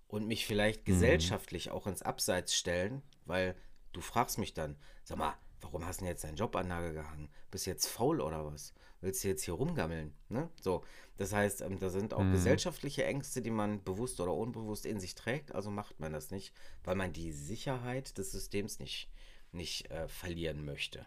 [0.07, 0.93] und mich vielleicht mhm.
[0.93, 3.55] gesellschaftlich auch ins Abseits stellen, weil
[3.93, 7.29] du fragst mich dann, sag mal, warum hast du denn jetzt deinen Jobanlage gehangen?
[7.49, 8.73] Bist du jetzt faul oder was?
[8.99, 10.13] Willst du jetzt hier rumgammeln?
[10.29, 10.49] Ne?
[10.59, 10.83] So,
[11.17, 12.33] das heißt, ähm, da sind auch mhm.
[12.33, 16.53] gesellschaftliche Ängste, die man bewusst oder unbewusst in sich trägt, also macht man das nicht,
[16.83, 19.09] weil man die Sicherheit des Systems nicht,
[19.51, 21.05] nicht äh, verlieren möchte.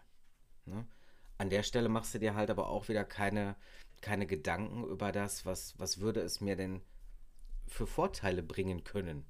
[0.65, 0.85] Ne?
[1.37, 3.55] An der Stelle machst du dir halt aber auch wieder keine,
[4.05, 6.81] keine Gedanken über das, was, was würde es mir denn
[7.65, 9.25] für Vorteile bringen können.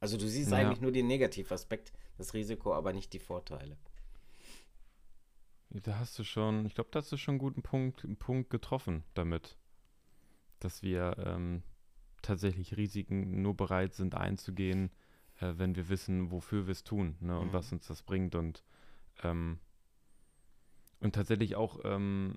[0.00, 0.58] Also du siehst ja.
[0.58, 3.78] eigentlich nur den Negativaspekt, das Risiko, aber nicht die Vorteile.
[5.70, 8.50] Da hast du schon, ich glaube, da hast du schon einen guten Punkt, einen Punkt
[8.50, 9.56] getroffen damit,
[10.58, 11.62] dass wir ähm,
[12.20, 14.90] tatsächlich Risiken nur bereit sind einzugehen,
[15.40, 17.52] äh, wenn wir wissen, wofür wir es tun ne, und mhm.
[17.54, 18.62] was uns das bringt und
[19.22, 19.58] ähm,
[20.98, 22.36] und tatsächlich auch ähm,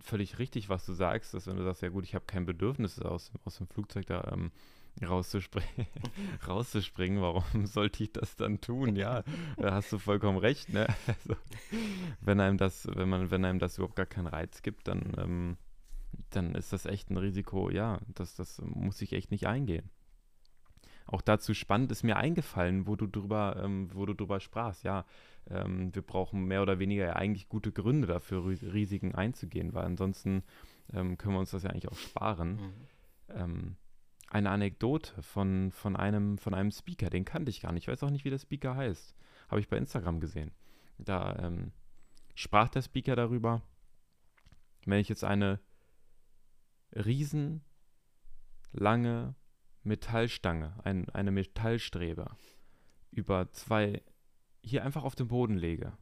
[0.00, 3.00] völlig richtig, was du sagst, dass wenn du sagst, ja gut, ich habe kein Bedürfnis
[3.00, 4.52] aus, aus dem Flugzeug da ähm,
[5.00, 5.86] rauszuspringen,
[6.46, 8.96] rauszuspringen, warum sollte ich das dann tun?
[8.96, 9.24] Ja,
[9.56, 10.86] da hast du vollkommen recht, ne?
[11.06, 11.36] Also,
[12.20, 15.56] wenn einem das, wenn man, wenn einem das überhaupt gar keinen Reiz gibt, dann, ähm,
[16.30, 19.90] dann ist das echt ein Risiko, ja, das, das muss ich echt nicht eingehen.
[21.06, 25.04] Auch dazu spannend ist mir eingefallen, wo du drüber, ähm, wo du drüber sprachst, ja,
[25.50, 30.42] ähm, wir brauchen mehr oder weniger ja eigentlich gute Gründe dafür, Risiken einzugehen, weil ansonsten
[30.92, 32.52] ähm, können wir uns das ja eigentlich auch sparen.
[32.52, 32.72] Mhm.
[33.28, 33.76] Ähm,
[34.28, 37.84] eine Anekdote von, von, einem, von einem Speaker, den kannte ich gar nicht.
[37.84, 39.14] Ich weiß auch nicht, wie der Speaker heißt.
[39.48, 40.52] Habe ich bei Instagram gesehen.
[40.96, 41.72] Da ähm,
[42.34, 43.62] sprach der Speaker darüber,
[44.86, 45.60] wenn ich jetzt eine
[46.92, 47.62] riesen
[48.72, 49.34] lange
[49.82, 52.26] Metallstange, ein, eine Metallstrebe
[53.10, 54.02] über zwei
[54.62, 55.96] hier einfach auf den Boden lege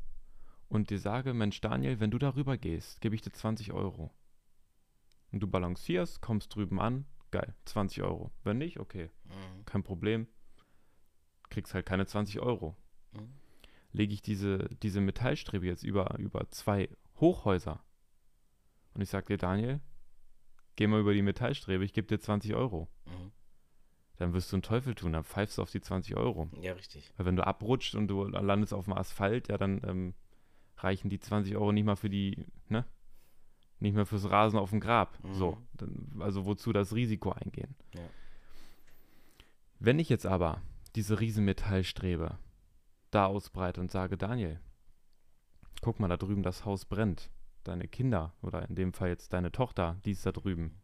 [0.69, 4.11] und dir sage, Mensch Daniel, wenn du darüber gehst, gebe ich dir 20 Euro.
[5.33, 8.31] Und du balancierst, kommst drüben an, geil, 20 Euro.
[8.43, 9.65] Wenn nicht, okay, mhm.
[9.65, 10.27] kein Problem,
[11.49, 12.77] kriegst halt keine 20 Euro.
[13.13, 13.33] Mhm.
[13.93, 17.83] Lege ich diese, diese Metallstrebe jetzt über, über zwei Hochhäuser
[18.95, 19.81] und ich sage dir, Daniel,
[20.77, 22.89] geh mal über die Metallstrebe, ich gebe dir 20 Euro.
[23.07, 23.33] Mhm
[24.21, 26.51] dann wirst du einen Teufel tun, dann pfeifst du auf die 20 Euro.
[26.61, 27.11] Ja, richtig.
[27.17, 30.15] Weil wenn du abrutscht und du landest auf dem Asphalt, ja, dann ähm,
[30.77, 32.85] reichen die 20 Euro nicht mal für die, ne?
[33.79, 35.25] Nicht mehr fürs Rasen auf dem Grab.
[35.25, 35.35] Mhm.
[35.35, 35.57] So.
[35.73, 37.75] Dann, also wozu das Risiko eingehen?
[37.95, 38.03] Ja.
[39.79, 40.61] Wenn ich jetzt aber
[40.97, 42.37] diese Riesenmetallstrebe
[43.11, 44.61] da ausbreite und sage, Daniel,
[45.81, 47.31] guck mal, da drüben das Haus brennt.
[47.65, 50.80] Deine Kinder oder in dem Fall jetzt deine Tochter, die ist da drüben.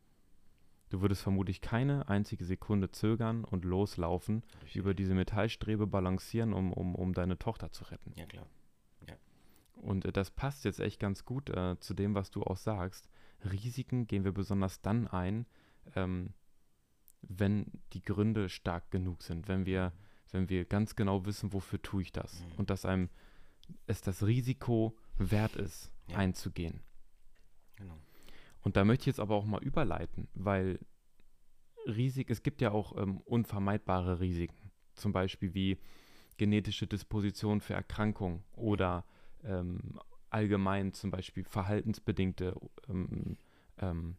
[0.89, 4.77] Du würdest vermutlich keine einzige Sekunde zögern und loslaufen, Richtig.
[4.77, 8.13] über diese Metallstrebe balancieren, um, um, um deine Tochter zu retten.
[8.17, 8.47] Ja, klar.
[9.09, 9.17] Ja.
[9.75, 13.09] Und äh, das passt jetzt echt ganz gut äh, zu dem, was du auch sagst.
[13.45, 15.47] Risiken gehen wir besonders dann ein,
[15.97, 16.33] ähm,
[17.23, 19.93] wenn die Gründe stark genug sind, wenn wir,
[20.31, 22.53] wenn wir ganz genau wissen, wofür tue ich das mhm.
[22.59, 23.11] und dass einem
[23.87, 26.19] es das Risiko wert ist, ja.
[26.19, 26.81] einzugehen.
[27.77, 27.99] Genau.
[28.67, 30.81] Und da möchte ich jetzt aber auch mal überleiten, weil
[31.87, 35.79] Risik, es gibt ja auch ähm, unvermeidbare Risiken, zum Beispiel wie
[36.37, 39.05] genetische Disposition für Erkrankungen oder
[39.45, 40.01] ähm,
[40.31, 42.57] allgemein zum Beispiel verhaltensbedingte
[42.89, 43.37] ähm,
[43.79, 44.17] ähm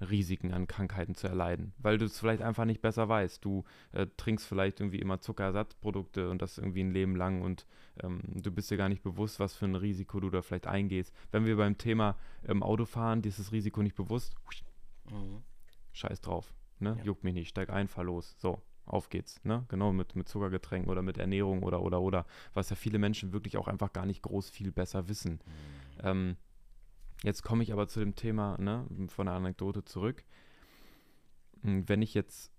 [0.00, 3.44] Risiken an Krankheiten zu erleiden, weil du es vielleicht einfach nicht besser weißt.
[3.44, 7.66] Du äh, trinkst vielleicht irgendwie immer Zuckerersatzprodukte und das irgendwie ein Leben lang und
[8.02, 11.14] ähm, du bist dir gar nicht bewusst, was für ein Risiko du da vielleicht eingehst.
[11.30, 14.34] Wenn wir beim Thema ähm, Autofahren dieses Risiko nicht bewusst,
[15.10, 15.42] mhm.
[15.92, 16.96] scheiß drauf, ne?
[16.98, 17.04] Ja.
[17.04, 18.62] juckt mich nicht, steig ein, fahr los, so.
[18.86, 19.64] Auf geht's, ne?
[19.68, 23.56] Genau, mit, mit Zuckergetränken oder mit Ernährung oder oder oder, was ja viele Menschen wirklich
[23.56, 25.34] auch einfach gar nicht groß viel besser wissen.
[25.34, 26.00] Mhm.
[26.02, 26.36] Ähm,
[27.24, 30.24] Jetzt komme ich aber zu dem Thema ne, von der Anekdote zurück.
[31.62, 32.52] hm, wenn ich jetzt,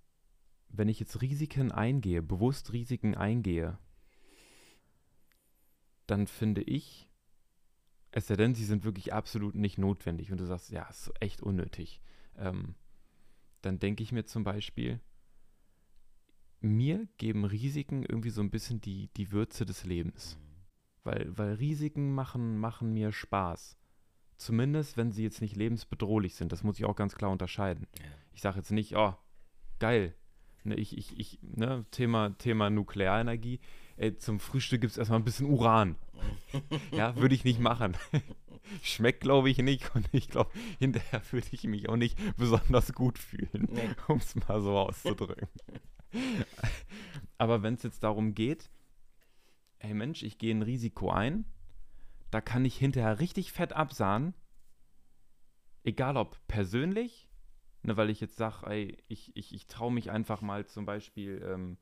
[0.70, 3.78] wenn ich jetzt Risiken eingehe, bewusst Risiken eingehe,
[6.08, 7.08] dann finde ich,
[8.10, 11.44] es sei denn, sie sind wirklich absolut nicht notwendig und du sagst, ja, ist echt
[11.44, 12.02] unnötig,
[12.36, 12.74] ähm,
[13.62, 15.00] dann denke ich mir zum Beispiel,
[16.60, 20.40] mir geben Risiken irgendwie so ein bisschen die, die Würze des Lebens.
[21.04, 23.78] Weil, weil Risiken machen, machen mir Spaß.
[24.38, 26.52] Zumindest, wenn sie jetzt nicht lebensbedrohlich sind.
[26.52, 27.88] Das muss ich auch ganz klar unterscheiden.
[28.00, 28.06] Ja.
[28.34, 29.16] Ich sage jetzt nicht, oh,
[29.80, 30.14] geil.
[30.64, 33.60] Ne, ich, ich, ich, ne, Thema, Thema Nuklearenergie.
[33.98, 35.96] Ey, zum Frühstück gibt es erstmal ein bisschen Uran.
[36.92, 37.96] ja, würde ich nicht machen.
[38.82, 39.96] Schmeckt, glaube ich, nicht.
[39.96, 43.90] Und ich glaube, hinterher würde ich mich auch nicht besonders gut fühlen, Nee.
[44.08, 45.48] um es mal so auszudrücken.
[47.38, 48.70] Aber wenn es jetzt darum geht,
[49.78, 51.46] hey Mensch, ich gehe ein Risiko ein,
[52.36, 54.34] da kann ich hinterher richtig fett absahnen,
[55.86, 57.30] egal ob persönlich,
[57.82, 61.42] ne, weil ich jetzt sage, ey, ich, ich, ich traue mich einfach mal zum Beispiel,
[61.50, 61.78] ähm,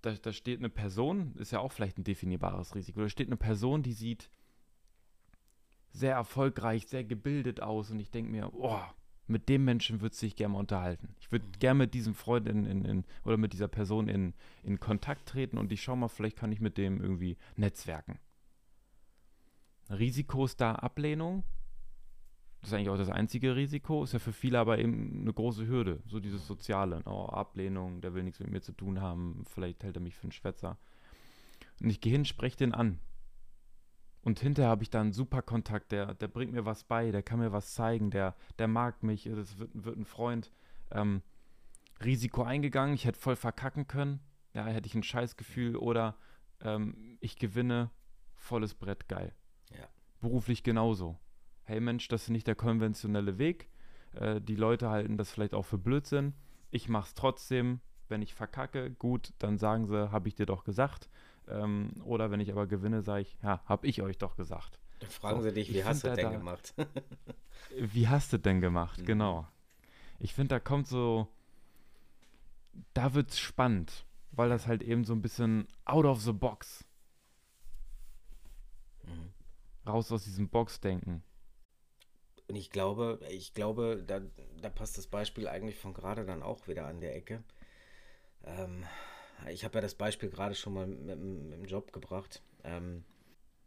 [0.00, 3.36] da, da steht eine Person, ist ja auch vielleicht ein definierbares Risiko, da steht eine
[3.36, 4.30] Person, die sieht
[5.90, 8.80] sehr erfolgreich, sehr gebildet aus und ich denke mir, oh,
[9.26, 11.14] mit dem Menschen würde sich gerne mal unterhalten.
[11.20, 14.80] Ich würde gerne mit diesem Freund in, in, in, oder mit dieser Person in, in
[14.80, 18.18] Kontakt treten und ich schaue mal, vielleicht kann ich mit dem irgendwie netzwerken.
[19.90, 21.44] Risiko ist da Ablehnung.
[22.60, 25.66] Das ist eigentlich auch das einzige Risiko, ist ja für viele aber eben eine große
[25.66, 26.02] Hürde.
[26.06, 27.02] So dieses Soziale.
[27.06, 30.24] Oh, Ablehnung, der will nichts mit mir zu tun haben, vielleicht hält er mich für
[30.24, 30.76] einen Schwätzer.
[31.80, 32.98] Und ich gehe hin, spreche den an.
[34.22, 37.22] Und hinterher habe ich da einen super Kontakt, der, der bringt mir was bei, der
[37.22, 40.50] kann mir was zeigen, der, der mag mich, das wird, wird ein Freund.
[40.90, 41.22] Ähm,
[42.04, 44.20] Risiko eingegangen, ich hätte voll verkacken können,
[44.54, 46.16] ja, hätte ich ein Scheißgefühl oder
[46.60, 47.90] ähm, ich gewinne,
[48.34, 49.34] volles Brett, geil.
[49.70, 49.88] Ja.
[50.20, 51.18] Beruflich genauso.
[51.64, 53.68] Hey Mensch, das ist nicht der konventionelle Weg.
[54.14, 56.34] Äh, die Leute halten das vielleicht auch für Blödsinn.
[56.70, 57.80] Ich mach's trotzdem.
[58.08, 61.10] Wenn ich verkacke, gut, dann sagen sie, habe ich dir doch gesagt.
[61.46, 64.78] Ähm, oder wenn ich aber gewinne, sage ich, ja, habe ich euch doch gesagt.
[65.00, 66.74] Dann fragen So, sie dich, ich wie hast du denn da- da- gemacht?
[67.76, 69.00] Wie hast du denn gemacht?
[69.00, 69.04] Mhm.
[69.04, 69.46] Genau.
[70.18, 71.28] Ich finde, da kommt so,
[72.94, 76.84] da wird's spannend, weil das halt eben so ein bisschen out of the box,
[79.04, 79.32] Mhm.
[79.88, 81.22] Raus aus diesem Box-Denken.
[82.48, 84.20] Und ich glaube, ich glaube, da,
[84.60, 87.42] da passt das Beispiel eigentlich von gerade dann auch wieder an der Ecke.
[88.44, 88.84] Ähm,
[89.50, 92.42] ich habe ja das Beispiel gerade schon mal mit, mit dem Job gebracht.
[92.64, 93.04] Ähm,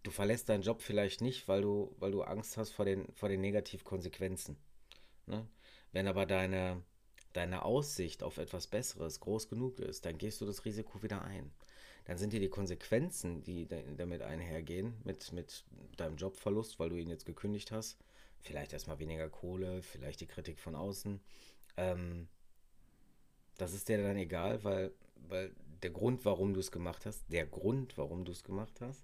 [0.03, 3.29] du verlässt deinen Job vielleicht nicht, weil du, weil du Angst hast vor den, vor
[3.29, 4.57] den Negativkonsequenzen.
[5.27, 5.47] Ne?
[5.91, 6.83] Wenn aber deine,
[7.33, 11.51] deine Aussicht auf etwas Besseres groß genug ist, dann gehst du das Risiko wieder ein.
[12.05, 15.65] Dann sind dir die Konsequenzen, die da- damit einhergehen, mit, mit
[15.97, 17.97] deinem Jobverlust, weil du ihn jetzt gekündigt hast,
[18.39, 21.21] vielleicht erstmal weniger Kohle, vielleicht die Kritik von außen,
[21.77, 22.27] ähm,
[23.57, 24.91] das ist dir dann egal, weil,
[25.27, 25.51] weil
[25.83, 29.03] der Grund, warum du es gemacht hast, der Grund, warum du es gemacht hast,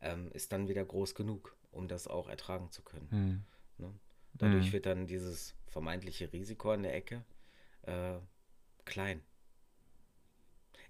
[0.00, 3.08] ähm, ist dann wieder groß genug, um das auch ertragen zu können.
[3.10, 3.44] Hm.
[3.78, 3.94] Ne?
[4.34, 4.72] Dadurch Mhm.
[4.72, 7.24] wird dann dieses vermeintliche Risiko an der Ecke
[7.82, 8.18] äh,
[8.84, 9.22] klein.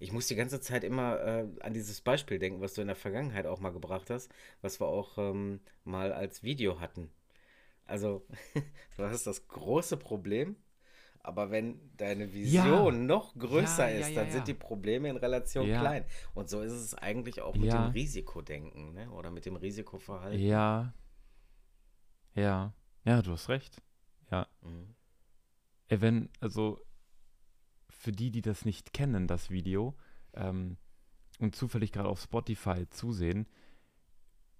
[0.02, 2.96] Ich muss die ganze Zeit immer äh, an dieses Beispiel denken, was du in der
[2.96, 7.08] Vergangenheit auch mal gebracht hast, was wir auch ähm, mal als Video hatten.
[7.86, 8.26] Also,
[8.96, 10.56] du hast das große Problem,
[11.20, 14.32] aber wenn deine Vision noch größer Ja, ja, ist, ja, dann ja.
[14.32, 15.78] sind die Probleme in Relation Ja.
[15.78, 16.04] klein.
[16.34, 17.86] Und so ist es eigentlich auch mit Ja.
[17.86, 19.10] dem Risikodenken, ne?
[19.10, 20.40] Oder mit dem Risikoverhalten.
[20.40, 20.92] Ja.
[22.34, 22.72] Ja.
[23.04, 23.82] Ja, du hast recht.
[24.30, 24.48] Ja.
[24.62, 24.94] Mhm.
[25.88, 26.80] Ey, wenn, also
[27.98, 29.94] für die, die das nicht kennen, das Video,
[30.34, 30.76] ähm,
[31.38, 33.46] und zufällig gerade auf Spotify zusehen,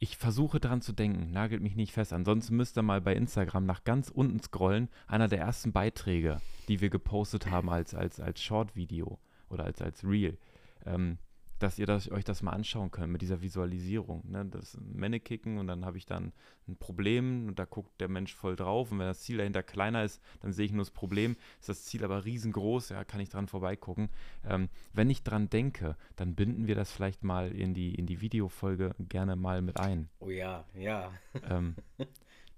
[0.02, 2.12] ich versuche dran zu denken, nagelt mich nicht fest.
[2.12, 4.88] Ansonsten müsst ihr mal bei Instagram nach ganz unten scrollen.
[5.06, 10.02] Einer der ersten Beiträge, die wir gepostet haben als, als, als Short-Video oder als, als
[10.02, 10.38] Reel.
[10.84, 11.18] Ähm,
[11.62, 14.22] dass ihr das, euch das mal anschauen könnt mit dieser Visualisierung.
[14.28, 14.44] Ne?
[14.46, 16.32] Das Mannekicken und dann habe ich dann
[16.66, 20.04] ein Problem und da guckt der Mensch voll drauf und wenn das Ziel dahinter kleiner
[20.04, 21.36] ist, dann sehe ich nur das Problem.
[21.60, 24.10] Ist das Ziel aber riesengroß, ja, kann ich dran vorbeigucken.
[24.44, 28.20] Ähm, wenn ich dran denke, dann binden wir das vielleicht mal in die, in die
[28.20, 30.08] Videofolge gerne mal mit ein.
[30.18, 31.12] Oh ja, ja.
[31.48, 31.76] Ähm,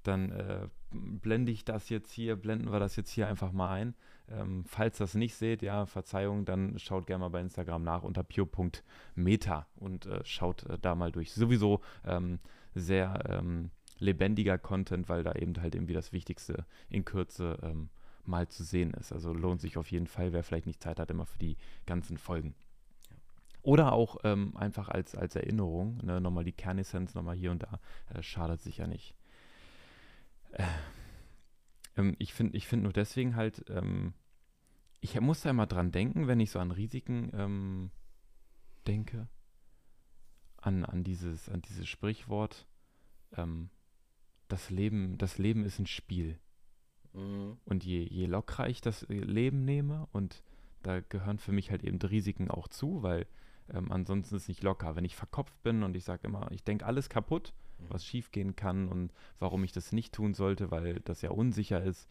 [0.02, 3.94] dann äh, blende ich das jetzt hier, blenden wir das jetzt hier einfach mal ein.
[4.28, 8.22] Ähm, falls das nicht seht, ja, Verzeihung, dann schaut gerne mal bei Instagram nach unter
[8.22, 11.32] pure.meta und äh, schaut äh, da mal durch.
[11.32, 12.38] Sowieso ähm,
[12.74, 17.90] sehr ähm, lebendiger Content, weil da eben halt irgendwie das Wichtigste in Kürze ähm,
[18.24, 19.12] mal zu sehen ist.
[19.12, 22.16] Also lohnt sich auf jeden Fall, wer vielleicht nicht Zeit hat, immer für die ganzen
[22.16, 22.54] Folgen.
[23.62, 27.80] Oder auch ähm, einfach als, als Erinnerung, ne, nochmal die Kernessenz nochmal hier und da,
[28.12, 29.14] äh, schadet sicher nicht.
[30.54, 30.64] Äh,
[31.96, 34.14] Ähm, ich finde ich find nur deswegen halt, ähm,
[35.00, 37.90] ich muss da immer dran denken, wenn ich so an Risiken ähm,
[38.86, 39.28] denke,
[40.56, 42.66] an, an, dieses, an dieses Sprichwort,
[43.36, 43.70] ähm,
[44.48, 46.38] das, Leben, das Leben ist ein Spiel.
[47.12, 47.58] Mhm.
[47.64, 50.42] Und je, je lockerer ich das Leben nehme, und
[50.82, 53.26] da gehören für mich halt eben die Risiken auch zu, weil
[53.68, 54.96] ähm, ansonsten ist es nicht locker.
[54.96, 57.54] Wenn ich verkopft bin und ich sage immer, ich denke alles kaputt.
[57.78, 62.08] Was schiefgehen kann und warum ich das nicht tun sollte, weil das ja unsicher ist,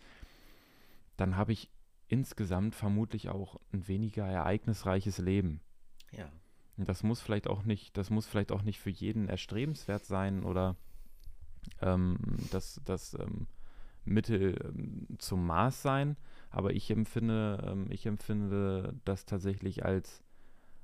[1.18, 1.70] dann habe ich
[2.08, 5.62] insgesamt vermutlich auch ein weniger ereignisreiches Leben.
[6.12, 6.30] Ja.
[6.78, 10.44] Und das muss vielleicht auch nicht, das muss vielleicht auch nicht für jeden erstrebenswert sein
[10.44, 10.76] oder
[11.82, 12.18] ähm,
[12.52, 13.48] das, das ähm,
[14.06, 16.18] Mittel ähm, zum Maß sein.
[16.50, 20.24] Aber ich empfinde, ähm, ich empfinde das tatsächlich als,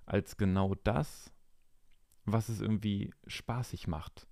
[0.05, 1.33] als genau das,
[2.25, 4.27] was es irgendwie spaßig macht.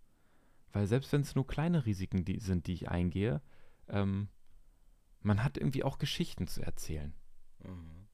[0.73, 3.41] Weil selbst wenn es nur kleine Risiken die sind, die ich eingehe,
[3.87, 4.27] ähm,
[5.21, 7.13] man hat irgendwie auch Geschichten zu erzählen,
[7.63, 8.07] Mhm.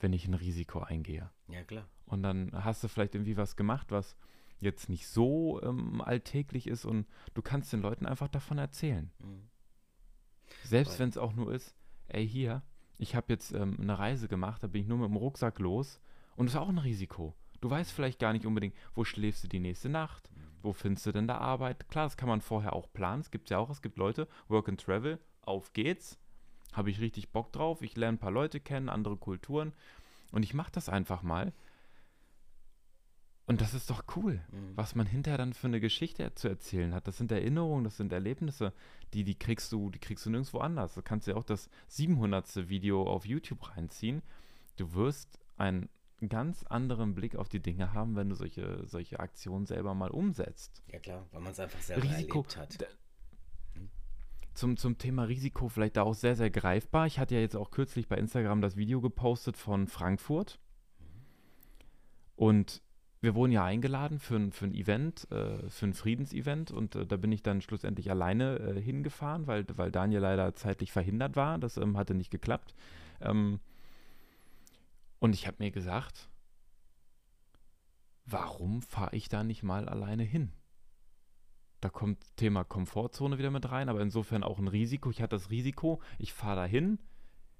[0.00, 1.30] wenn ich ein Risiko eingehe.
[1.48, 1.88] Ja, klar.
[2.06, 4.16] Und dann hast du vielleicht irgendwie was gemacht, was
[4.60, 9.10] jetzt nicht so ähm, alltäglich ist und du kannst den Leuten einfach davon erzählen.
[9.18, 9.48] Mhm.
[10.62, 11.74] Selbst wenn es auch nur ist,
[12.08, 12.62] ey hier,
[12.98, 16.00] ich habe jetzt ähm, eine Reise gemacht, da bin ich nur mit dem Rucksack los
[16.36, 17.34] und das ist auch ein Risiko.
[17.60, 20.30] Du weißt vielleicht gar nicht unbedingt, wo schläfst du die nächste Nacht,
[20.64, 21.88] wo findest du denn da Arbeit.
[21.88, 24.68] Klar, das kann man vorher auch planen, es gibt ja auch, es gibt Leute, Work
[24.68, 26.18] and Travel, auf geht's,
[26.72, 29.72] habe ich richtig Bock drauf, ich lerne ein paar Leute kennen, andere Kulturen
[30.32, 31.52] und ich mache das einfach mal.
[33.46, 34.72] Und das ist doch cool Mhm.
[34.74, 37.06] was man hinterher dann für eine Geschichte zu erzählen hat.
[37.06, 38.72] Das sind Erinnerungen, das sind Erlebnisse,
[39.12, 40.94] die, die kriegst du, die kriegst du nirgendwo anders.
[40.94, 42.68] Du kannst dir auch das 700.
[42.70, 44.22] Video auf YouTube reinziehen.
[44.76, 45.90] Du wirst einen
[46.28, 50.82] ganz anderen Blick auf die Dinge haben, wenn du solche, solche Aktionen selber mal umsetzt.
[50.90, 52.38] Ja, klar, weil man es einfach selber Risiko.
[52.38, 52.88] erlebt hat.
[54.54, 57.06] Zum, zum Thema Risiko vielleicht da auch sehr, sehr greifbar.
[57.06, 60.60] Ich hatte ja jetzt auch kürzlich bei Instagram das Video gepostet von Frankfurt.
[62.36, 62.80] Und
[63.20, 66.70] wir wurden ja eingeladen für ein, für ein Event, äh, für ein Friedensevent.
[66.70, 70.92] Und äh, da bin ich dann schlussendlich alleine äh, hingefahren, weil, weil Daniel leider zeitlich
[70.92, 71.58] verhindert war.
[71.58, 72.74] Das ähm, hatte nicht geklappt.
[73.20, 73.58] Ähm,
[75.24, 76.28] und ich habe mir gesagt,
[78.26, 80.52] warum fahre ich da nicht mal alleine hin?
[81.80, 85.08] Da kommt Thema Komfortzone wieder mit rein, aber insofern auch ein Risiko.
[85.08, 86.98] Ich hatte das Risiko, ich fahre da hin,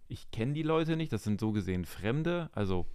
[0.09, 2.87] ich kenne die Leute nicht, das sind so gesehen Fremde, also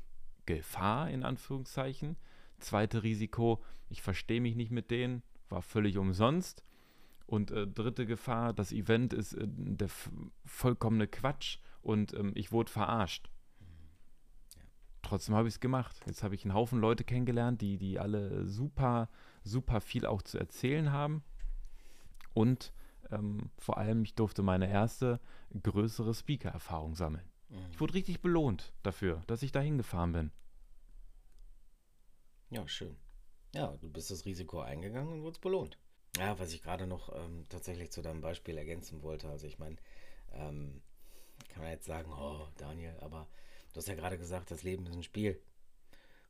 [0.45, 2.15] Gefahr in Anführungszeichen.
[2.59, 6.63] Zweite Risiko, ich verstehe mich nicht mit denen, war völlig umsonst.
[7.25, 9.89] Und äh, dritte Gefahr, das Event ist äh, der
[10.45, 13.31] vollkommene Quatsch und ähm, ich wurde verarscht.
[15.01, 15.95] Trotzdem habe ich es gemacht.
[16.05, 19.09] Jetzt habe ich einen Haufen Leute kennengelernt, die, die alle super,
[19.43, 21.23] super viel auch zu erzählen haben.
[22.33, 22.73] Und
[23.11, 25.19] ähm, vor allem, ich durfte meine erste
[25.61, 27.27] größere Speaker-Erfahrung sammeln.
[27.49, 27.57] Mhm.
[27.71, 30.31] Ich wurde richtig belohnt dafür, dass ich da hingefahren bin.
[32.51, 32.97] Ja, schön.
[33.53, 35.77] Ja, du bist das Risiko eingegangen und wurdest belohnt.
[36.17, 39.29] Ja, was ich gerade noch ähm, tatsächlich zu deinem Beispiel ergänzen wollte.
[39.29, 39.77] Also ich meine,
[40.33, 40.81] ähm,
[41.49, 43.27] kann man jetzt sagen, oh, Daniel, aber
[43.73, 45.41] du hast ja gerade gesagt, das Leben ist ein Spiel.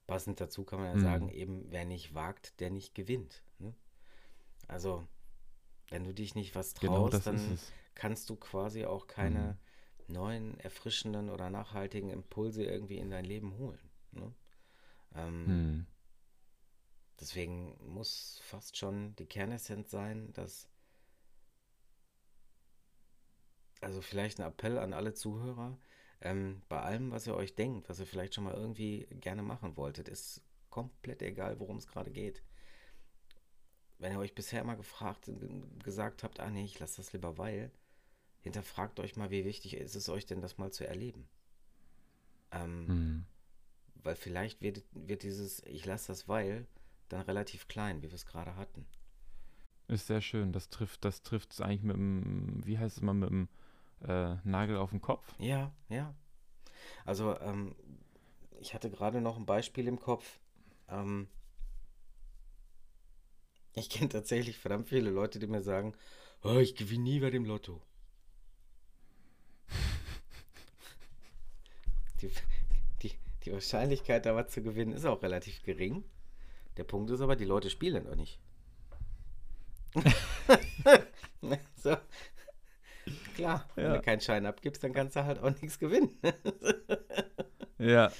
[0.08, 1.04] Passend dazu kann man ja Mhm.
[1.04, 3.44] sagen, eben, wer nicht wagt, der nicht gewinnt.
[3.60, 3.74] Ne?
[4.68, 5.08] Also,
[5.90, 7.60] wenn du dich nicht was traust, Genau dann
[7.96, 9.58] kannst du quasi auch keine
[10.08, 13.80] neuen, erfrischenden oder nachhaltigen Impulse irgendwie in dein Leben holen.
[14.14, 14.34] Ne?
[15.16, 15.86] Ähm, Hm.
[17.20, 20.68] Deswegen muss fast schon die Kernessenz sein, dass.
[23.82, 25.78] Also vielleicht ein Appell an alle Zuhörer.
[26.22, 29.78] Ähm, bei allem, was ihr euch denkt, was ihr vielleicht schon mal irgendwie gerne machen
[29.78, 32.44] wolltet, ist komplett egal, worum es gerade geht.
[33.98, 35.30] Wenn ihr euch bisher immer gefragt,
[35.84, 37.72] gesagt habt, ah nee, ich lasse das lieber weil,
[38.42, 41.28] hinterfragt euch mal, wie wichtig ist es euch denn, das mal zu erleben.
[42.52, 43.26] Ähm, Hm.
[44.04, 46.68] weil vielleicht wird, wird dieses Ich lasse das weil
[47.10, 48.86] dann relativ klein, wie wir es gerade hatten.
[49.88, 50.52] Ist sehr schön.
[50.54, 53.50] Das trifft das trifft eigentlich mit dem, wie heißt es immer, mit dem
[54.08, 55.26] äh, Nagel auf den Kopf.
[55.40, 56.14] Ja, ja.
[57.06, 57.76] Also, ähm,
[58.60, 60.40] ich hatte gerade noch ein Beispiel im Kopf.
[60.88, 61.28] Ähm,
[63.74, 65.94] ich kenne tatsächlich verdammt viele Leute, die mir sagen,
[66.44, 67.82] oh, ich gewinne nie bei dem Lotto.
[72.22, 72.30] Die,
[73.02, 73.14] die,
[73.46, 76.04] die Wahrscheinlichkeit, da was zu gewinnen, ist auch relativ gering.
[76.76, 78.42] Der Punkt ist aber, die Leute spielen doch nicht.
[81.78, 81.96] so.
[83.40, 83.94] Klar, wenn Ja.
[83.98, 86.18] du keinen Schein abgibst, dann kannst du halt auch nichts gewinnen.
[87.82, 88.12] Ja.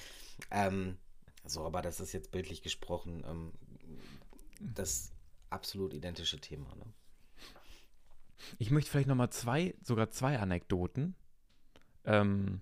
[0.52, 0.98] ähm,
[1.46, 3.52] so, aber das ist jetzt bildlich gesprochen ähm,
[4.62, 5.12] das
[5.50, 6.74] absolut identische Thema.
[6.76, 6.86] Ne?
[8.58, 11.14] Ich möchte vielleicht nochmal zwei, sogar zwei Anekdoten
[12.06, 12.62] ähm,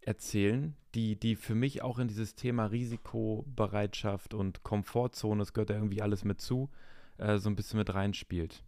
[0.00, 5.76] erzählen, die, die für mich auch in dieses Thema Risikobereitschaft und Komfortzone, das gehört ja
[5.76, 6.68] irgendwie alles mit zu,
[7.18, 8.64] äh, so ein bisschen mit reinspielt.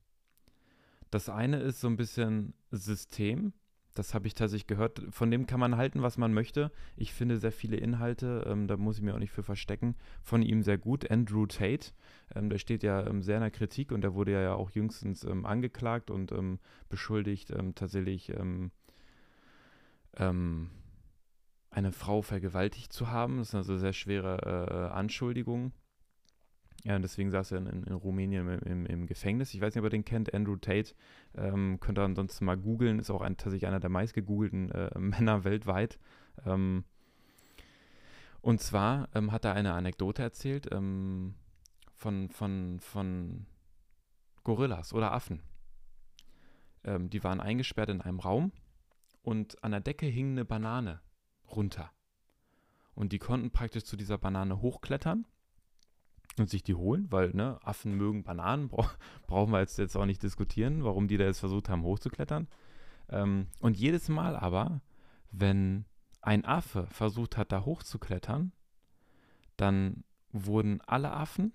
[1.11, 3.53] Das eine ist so ein bisschen System.
[3.95, 5.03] Das habe ich tatsächlich gehört.
[5.11, 6.71] Von dem kann man halten, was man möchte.
[6.97, 10.41] Ich finde sehr viele Inhalte, ähm, da muss ich mir auch nicht für verstecken, von
[10.41, 11.11] ihm sehr gut.
[11.11, 11.91] Andrew Tate,
[12.33, 15.25] ähm, der steht ja ähm, sehr in der Kritik und der wurde ja auch jüngstens
[15.25, 18.33] ähm, angeklagt und ähm, beschuldigt, ähm, tatsächlich
[21.71, 23.39] eine Frau vergewaltigt zu haben.
[23.39, 25.73] Das ist also eine sehr schwere äh, Anschuldigung.
[26.85, 29.53] Ja, und deswegen saß er in, in, Rumänien im, im, im, Gefängnis.
[29.53, 30.95] Ich weiß nicht, ob ihr den kennt, Andrew Tate.
[31.37, 32.99] Ähm, könnt ihr ansonsten mal googeln.
[32.99, 35.99] Ist auch ein, tatsächlich einer der meistgegoogelten äh, Männer weltweit.
[36.47, 36.85] Ähm,
[38.41, 41.35] und zwar ähm, hat er eine Anekdote erzählt ähm,
[41.95, 43.47] von, von, von
[44.45, 45.43] Gorillas oder Affen.
[46.85, 48.53] Ähm, die waren eingesperrt in einem Raum
[49.23, 51.01] und an der Decke hing eine Banane
[51.51, 51.91] runter.
[52.95, 55.27] Und die konnten praktisch zu dieser Banane hochklettern
[56.41, 58.91] und sich die holen, weil ne, Affen mögen Bananen, bra
[59.27, 62.49] brauchen wir jetzt, jetzt auch nicht diskutieren, warum die da jetzt versucht haben hochzuklettern.
[63.09, 64.81] Ähm, und jedes Mal aber,
[65.31, 65.85] wenn
[66.21, 68.53] ein Affe versucht hat, da hochzuklettern,
[69.57, 71.53] dann wurden alle Affen,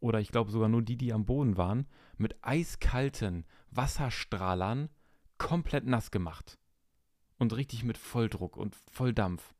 [0.00, 1.86] oder ich glaube sogar nur die, die am Boden waren,
[2.16, 4.88] mit eiskalten Wasserstrahlern
[5.38, 6.58] komplett nass gemacht.
[7.38, 9.54] Und richtig mit Volldruck und Volldampf.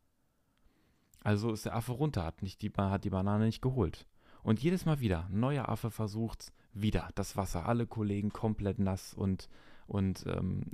[1.20, 4.06] Also ist der Affe runter, hat, nicht die, hat die Banane nicht geholt.
[4.42, 9.48] Und jedes Mal wieder, neuer Affe versucht wieder das Wasser, alle Kollegen komplett nass und,
[9.86, 10.64] und ähm,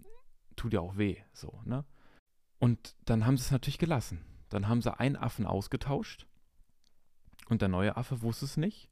[0.56, 1.84] tut ja auch weh, so, ne?
[2.58, 4.24] Und dann haben sie es natürlich gelassen.
[4.48, 6.26] Dann haben sie einen Affen ausgetauscht
[7.48, 8.88] und der neue Affe wusste es nicht,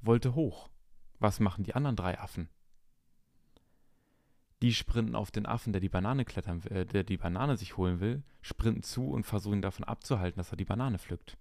[0.00, 0.70] wollte hoch.
[1.18, 2.48] Was machen die anderen drei Affen?
[4.62, 8.00] Die sprinten auf den Affen, der die Banane klettern, äh, der die Banane sich holen
[8.00, 11.38] will, sprinten zu und versuchen davon abzuhalten, dass er die Banane pflückt.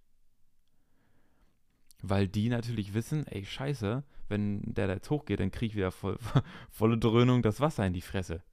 [2.01, 5.91] Weil die natürlich wissen, ey, scheiße, wenn der da jetzt hochgeht, dann kriege ich wieder
[5.91, 6.17] voll,
[6.69, 8.43] volle Dröhnung das Wasser in die Fresse.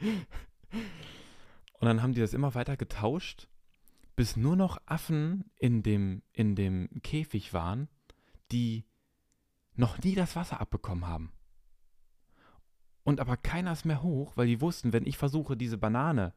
[0.00, 3.48] und dann haben die das immer weiter getauscht,
[4.16, 7.88] bis nur noch Affen in dem, in dem Käfig waren,
[8.52, 8.84] die
[9.74, 11.32] noch nie das Wasser abbekommen haben.
[13.02, 16.32] Und aber keiner ist mehr hoch, weil die wussten, wenn ich versuche, diese Banane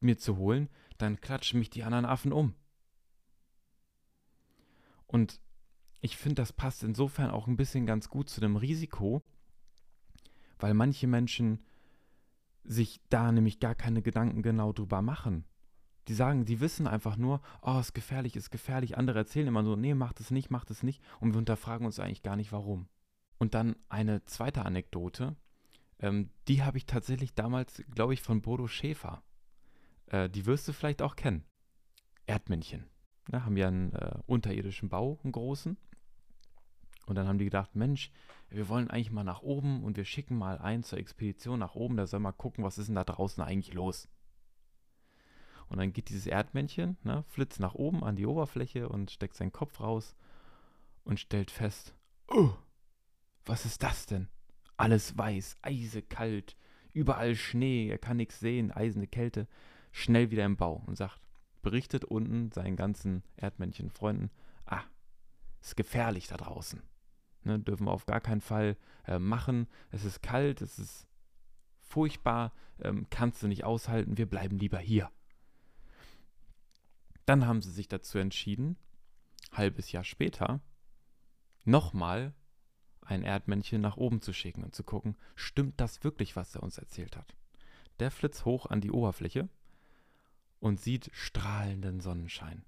[0.00, 0.68] mir zu holen,
[0.98, 2.54] dann klatschen mich die anderen Affen um.
[5.06, 5.40] Und
[6.02, 9.22] ich finde, das passt insofern auch ein bisschen ganz gut zu dem Risiko,
[10.58, 11.64] weil manche Menschen
[12.64, 15.44] sich da nämlich gar keine Gedanken genau drüber machen.
[16.08, 18.98] Die sagen, die wissen einfach nur, oh, ist gefährlich, ist gefährlich.
[18.98, 21.00] Andere erzählen immer so, nee, macht es nicht, macht es nicht.
[21.20, 22.88] Und wir unterfragen uns eigentlich gar nicht, warum.
[23.38, 25.36] Und dann eine zweite Anekdote,
[26.00, 29.22] ähm, die habe ich tatsächlich damals, glaube ich, von Bodo Schäfer.
[30.06, 31.44] Äh, die wirst du vielleicht auch kennen.
[32.26, 32.86] Erdmännchen.
[33.30, 35.76] Ne, haben ja einen äh, unterirdischen Bau, einen großen.
[37.06, 38.10] Und dann haben die gedacht, Mensch,
[38.48, 41.96] wir wollen eigentlich mal nach oben und wir schicken mal einen zur Expedition nach oben,
[41.96, 44.08] der soll mal gucken, was ist denn da draußen eigentlich los.
[45.68, 49.52] Und dann geht dieses Erdmännchen, ne, flitzt nach oben an die Oberfläche und steckt seinen
[49.52, 50.14] Kopf raus
[51.04, 51.94] und stellt fest,
[52.28, 52.50] oh,
[53.46, 54.28] was ist das denn?
[54.76, 56.56] Alles weiß, eisekalt,
[56.92, 59.48] überall Schnee, er kann nichts sehen, eisende Kälte,
[59.92, 61.20] schnell wieder im Bau und sagt,
[61.62, 64.30] berichtet unten seinen ganzen Erdmännchen-Freunden,
[64.66, 64.82] ah,
[65.60, 66.82] ist gefährlich da draußen.
[67.44, 68.76] Ne, dürfen wir auf gar keinen Fall
[69.06, 69.66] äh, machen.
[69.90, 71.08] Es ist kalt, es ist
[71.80, 75.10] furchtbar, ähm, kannst du nicht aushalten, wir bleiben lieber hier.
[77.26, 78.76] Dann haben sie sich dazu entschieden,
[79.52, 80.60] halbes Jahr später,
[81.64, 82.34] nochmal
[83.02, 86.78] ein Erdmännchen nach oben zu schicken und zu gucken, stimmt das wirklich, was er uns
[86.78, 87.34] erzählt hat.
[88.00, 89.48] Der flitzt hoch an die Oberfläche
[90.60, 92.64] und sieht strahlenden Sonnenschein.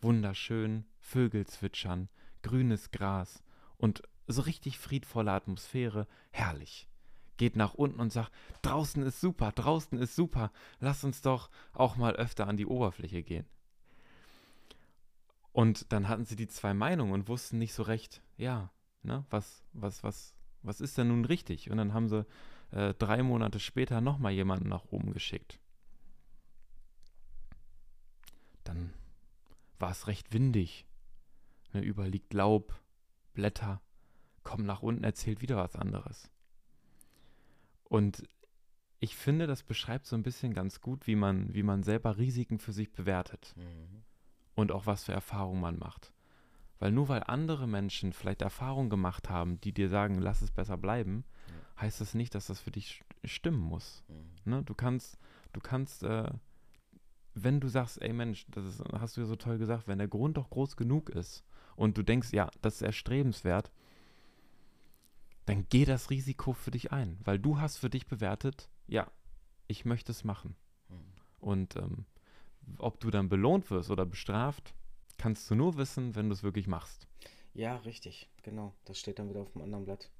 [0.00, 2.08] Wunderschön, Vögel zwitschern,
[2.42, 3.42] grünes Gras
[3.76, 6.88] und so richtig friedvolle Atmosphäre, herrlich.
[7.36, 10.50] Geht nach unten und sagt, draußen ist super, draußen ist super,
[10.80, 13.46] lass uns doch auch mal öfter an die Oberfläche gehen.
[15.52, 18.70] Und dann hatten sie die zwei Meinungen und wussten nicht so recht, ja,
[19.02, 21.70] ne, was, was, was, was ist denn nun richtig?
[21.70, 22.26] Und dann haben sie
[22.72, 25.60] äh, drei Monate später nochmal jemanden nach oben geschickt.
[28.64, 28.92] Dann
[29.78, 30.86] war es recht windig.
[31.72, 32.78] Ne, überall liegt Laub,
[33.32, 33.80] Blätter
[34.46, 36.30] kommt nach unten, erzählt wieder was anderes.
[37.84, 38.22] Und
[39.00, 42.58] ich finde, das beschreibt so ein bisschen ganz gut, wie man, wie man selber Risiken
[42.58, 43.54] für sich bewertet.
[43.56, 44.02] Mhm.
[44.54, 46.12] Und auch was für Erfahrungen man macht.
[46.78, 50.76] Weil nur weil andere Menschen vielleicht Erfahrungen gemacht haben, die dir sagen, lass es besser
[50.76, 51.82] bleiben, ja.
[51.82, 54.04] heißt das nicht, dass das für dich stimmen muss.
[54.08, 54.50] Mhm.
[54.50, 54.62] Ne?
[54.62, 55.18] Du kannst,
[55.52, 56.30] du kannst, äh,
[57.34, 60.08] wenn du sagst, ey Mensch, das ist, hast du ja so toll gesagt, wenn der
[60.08, 61.44] Grund doch groß genug ist
[61.74, 63.72] und du denkst, ja, das ist erstrebenswert,
[65.46, 69.10] dann geh das Risiko für dich ein, weil du hast für dich bewertet, ja,
[69.66, 70.56] ich möchte es machen.
[70.88, 70.96] Mhm.
[71.40, 72.04] Und ähm,
[72.78, 74.74] ob du dann belohnt wirst oder bestraft,
[75.18, 77.06] kannst du nur wissen, wenn du es wirklich machst.
[77.54, 78.74] Ja, richtig, genau.
[78.84, 80.10] Das steht dann wieder auf dem anderen Blatt.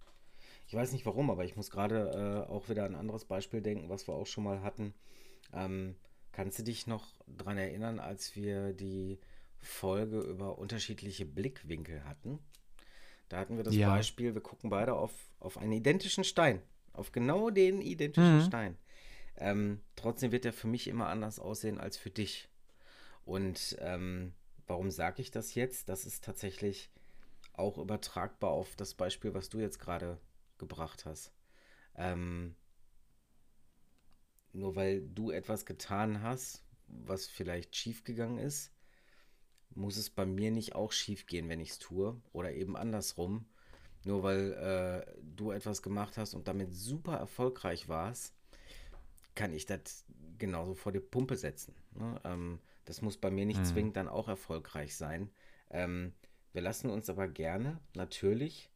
[0.68, 3.60] Ich weiß nicht warum, aber ich muss gerade äh, auch wieder an ein anderes Beispiel
[3.60, 4.94] denken, was wir auch schon mal hatten.
[5.52, 5.96] Ähm,
[6.32, 9.18] kannst du dich noch daran erinnern, als wir die
[9.58, 12.38] Folge über unterschiedliche Blickwinkel hatten?
[13.28, 13.88] Da hatten wir das ja.
[13.88, 16.62] Beispiel, wir gucken beide auf, auf einen identischen Stein,
[16.92, 18.44] auf genau den identischen mhm.
[18.44, 18.78] Stein.
[19.36, 22.48] Ähm, trotzdem wird er für mich immer anders aussehen als für dich.
[23.24, 24.32] Und ähm,
[24.66, 25.88] warum sage ich das jetzt?
[25.88, 26.90] Das ist tatsächlich
[27.52, 30.18] auch übertragbar auf das Beispiel, was du jetzt gerade
[30.58, 31.32] gebracht hast.
[31.96, 32.54] Ähm,
[34.52, 38.72] nur weil du etwas getan hast, was vielleicht schiefgegangen ist,
[39.74, 42.20] muss es bei mir nicht auch schief gehen, wenn ich es tue.
[42.32, 43.46] Oder eben andersrum.
[44.04, 48.34] Nur weil äh, du etwas gemacht hast und damit super erfolgreich warst,
[49.34, 50.04] kann ich das
[50.38, 51.74] genauso vor die Pumpe setzen.
[51.94, 52.20] Ne?
[52.24, 53.64] Ähm, das muss bei mir nicht mhm.
[53.64, 55.30] zwingend dann auch erfolgreich sein.
[55.70, 56.12] Ähm,
[56.52, 58.70] wir lassen uns aber gerne, natürlich,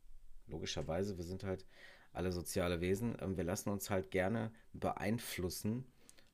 [0.48, 1.64] logischerweise, wir sind halt
[2.12, 5.84] alle soziale Wesen, ähm, wir lassen uns halt gerne beeinflussen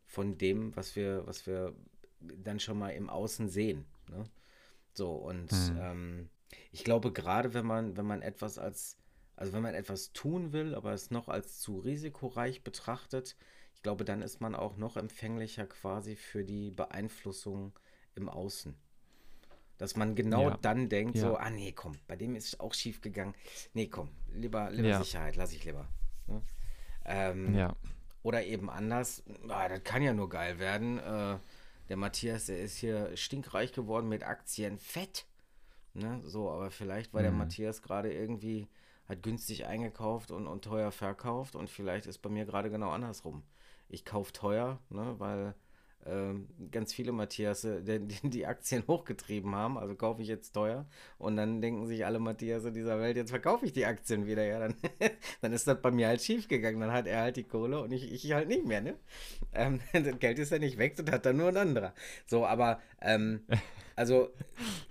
[0.06, 1.74] von dem, was wir, was wir
[2.20, 3.84] dann schon mal im Außen sehen.
[4.08, 4.24] Ne?
[4.96, 5.78] So, und mhm.
[5.80, 6.30] ähm,
[6.72, 8.96] ich glaube, gerade wenn man, wenn man etwas als,
[9.36, 13.36] also wenn man etwas tun will, aber es noch als zu risikoreich betrachtet,
[13.74, 17.78] ich glaube, dann ist man auch noch empfänglicher quasi für die Beeinflussung
[18.14, 18.74] im Außen.
[19.76, 20.58] Dass man genau ja.
[20.62, 21.28] dann denkt, ja.
[21.28, 23.34] so, ah nee, komm, bei dem ist es auch schief gegangen.
[23.74, 25.02] Nee, komm, lieber, lieber ja.
[25.02, 25.86] Sicherheit, lass ich lieber.
[26.26, 26.40] Ne?
[27.04, 27.76] Ähm, ja.
[28.22, 30.98] Oder eben anders, ah, das kann ja nur geil werden.
[30.98, 31.38] Äh,
[31.88, 35.26] der Matthias, der ist hier stinkreich geworden mit Aktien, fett.
[35.94, 36.20] Ne?
[36.24, 37.24] So, aber vielleicht war mhm.
[37.24, 38.68] der Matthias gerade irgendwie,
[39.08, 43.42] hat günstig eingekauft und, und teuer verkauft und vielleicht ist bei mir gerade genau andersrum
[43.88, 45.54] ich kaufe teuer, ne, weil
[46.70, 50.86] ganz viele Matthias die, die, Aktien hochgetrieben haben, also kaufe ich jetzt teuer
[51.18, 54.58] und dann denken sich alle Matthias dieser Welt, jetzt verkaufe ich die Aktien wieder, ja,
[54.58, 54.74] dann,
[55.40, 57.92] dann ist das bei mir halt schief gegangen, dann hat er halt die Kohle und
[57.92, 58.94] ich, ich halt nicht mehr, ne?
[59.52, 61.94] Ähm, das Geld ist ja nicht weg, das hat dann nur ein anderer.
[62.26, 63.40] So, aber ähm,
[63.96, 64.30] also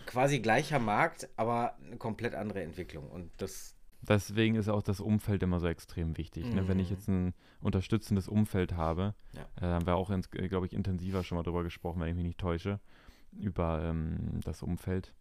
[0.06, 3.75] quasi gleicher Markt, aber eine komplett andere Entwicklung und das,
[4.08, 6.46] Deswegen ist auch das Umfeld immer so extrem wichtig.
[6.46, 6.56] Mhm.
[6.56, 6.68] Ne?
[6.68, 6.96] Wenn ich mhm.
[6.96, 9.46] jetzt ein unterstützendes Umfeld habe, ja.
[9.62, 12.26] äh, haben wir auch, äh, glaube ich, intensiver schon mal drüber gesprochen, wenn ich mich
[12.26, 12.80] nicht täusche,
[13.32, 15.14] über ähm, das Umfeld.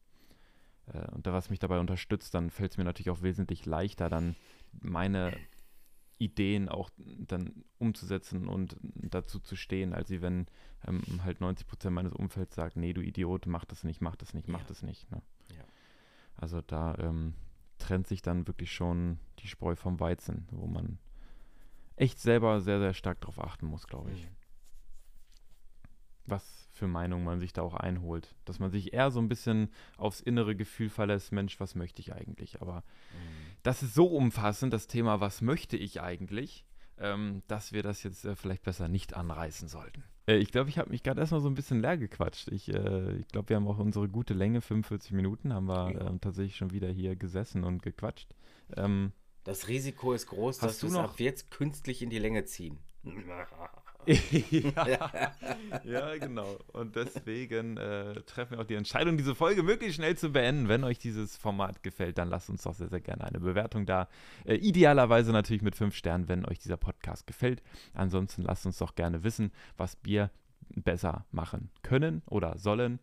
[0.93, 4.09] Äh, und da, was mich dabei unterstützt, dann fällt es mir natürlich auch wesentlich leichter,
[4.09, 4.37] dann
[4.80, 5.32] meine
[6.18, 10.47] Ideen auch dann umzusetzen und dazu zu stehen, als wenn
[10.87, 14.32] ähm, halt 90 Prozent meines Umfelds sagt, nee, du Idiot, mach das nicht, mach das
[14.35, 14.66] nicht, mach ja.
[14.68, 15.11] das nicht.
[15.11, 15.22] Ne?
[15.57, 15.64] Ja.
[16.37, 17.35] Also da ähm,
[17.85, 20.99] trennt sich dann wirklich schon die Spreu vom Weizen, wo man
[21.97, 24.24] echt selber sehr, sehr stark darauf achten muss, glaube ich.
[24.24, 24.37] Mhm.
[26.26, 28.35] Was für Meinung man sich da auch einholt.
[28.47, 32.14] Dass man sich eher so ein bisschen aufs innere Gefühl verlässt, Mensch, was möchte ich
[32.14, 32.62] eigentlich?
[32.62, 32.76] Aber
[33.12, 33.57] mhm.
[33.62, 36.64] das ist so umfassend, das Thema, was möchte ich eigentlich,
[36.97, 40.05] ähm, dass wir das jetzt äh, vielleicht besser nicht anreißen sollten.
[40.27, 42.49] Äh, ich glaube, ich habe mich gerade erstmal so ein bisschen leer gequatscht.
[42.49, 46.09] Ich, äh, ich glaube, wir haben auch unsere gute Länge, 45 Minuten, haben wir ja.
[46.09, 48.35] ähm, tatsächlich schon wieder hier gesessen und gequatscht.
[48.77, 49.12] Ähm,
[49.45, 52.79] das Risiko ist groß, dass wir es ab jetzt künstlich in die Länge ziehen.
[54.07, 55.11] ja,
[55.85, 56.59] ja, genau.
[56.73, 60.69] Und deswegen äh, treffen wir auch die Entscheidung, diese Folge möglichst schnell zu beenden.
[60.69, 64.09] Wenn euch dieses Format gefällt, dann lasst uns doch sehr, sehr gerne eine Bewertung da.
[64.45, 67.63] Äh, idealerweise natürlich mit fünf Sternen, wenn euch dieser Podcast gefällt.
[67.95, 70.31] Ansonsten lasst uns doch gerne wissen, was wir
[70.75, 72.99] besser machen können oder sollen.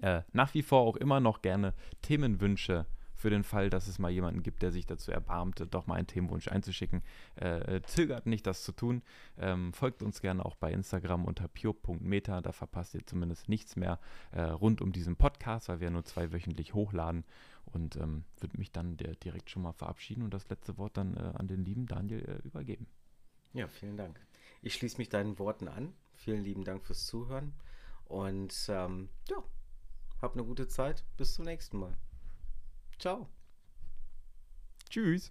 [0.00, 2.86] Äh, nach wie vor auch immer noch gerne Themenwünsche
[3.18, 6.06] für den Fall, dass es mal jemanden gibt, der sich dazu erbarmte, doch mal einen
[6.06, 7.02] Themenwunsch einzuschicken.
[7.34, 9.02] Äh, zögert nicht, das zu tun.
[9.36, 13.98] Ähm, folgt uns gerne auch bei Instagram unter pure.meta, da verpasst ihr zumindest nichts mehr
[14.30, 17.24] äh, rund um diesen Podcast, weil wir nur zwei wöchentlich hochladen
[17.66, 21.32] und ähm, würde mich dann direkt schon mal verabschieden und das letzte Wort dann äh,
[21.36, 22.86] an den lieben Daniel äh, übergeben.
[23.52, 24.20] Ja, vielen Dank.
[24.62, 25.92] Ich schließe mich deinen Worten an.
[26.14, 27.52] Vielen lieben Dank fürs Zuhören
[28.04, 29.42] und ähm, ja,
[30.22, 31.04] habt eine gute Zeit.
[31.16, 31.96] Bis zum nächsten Mal.
[32.98, 33.28] Ciao.
[34.90, 35.30] Tschüss.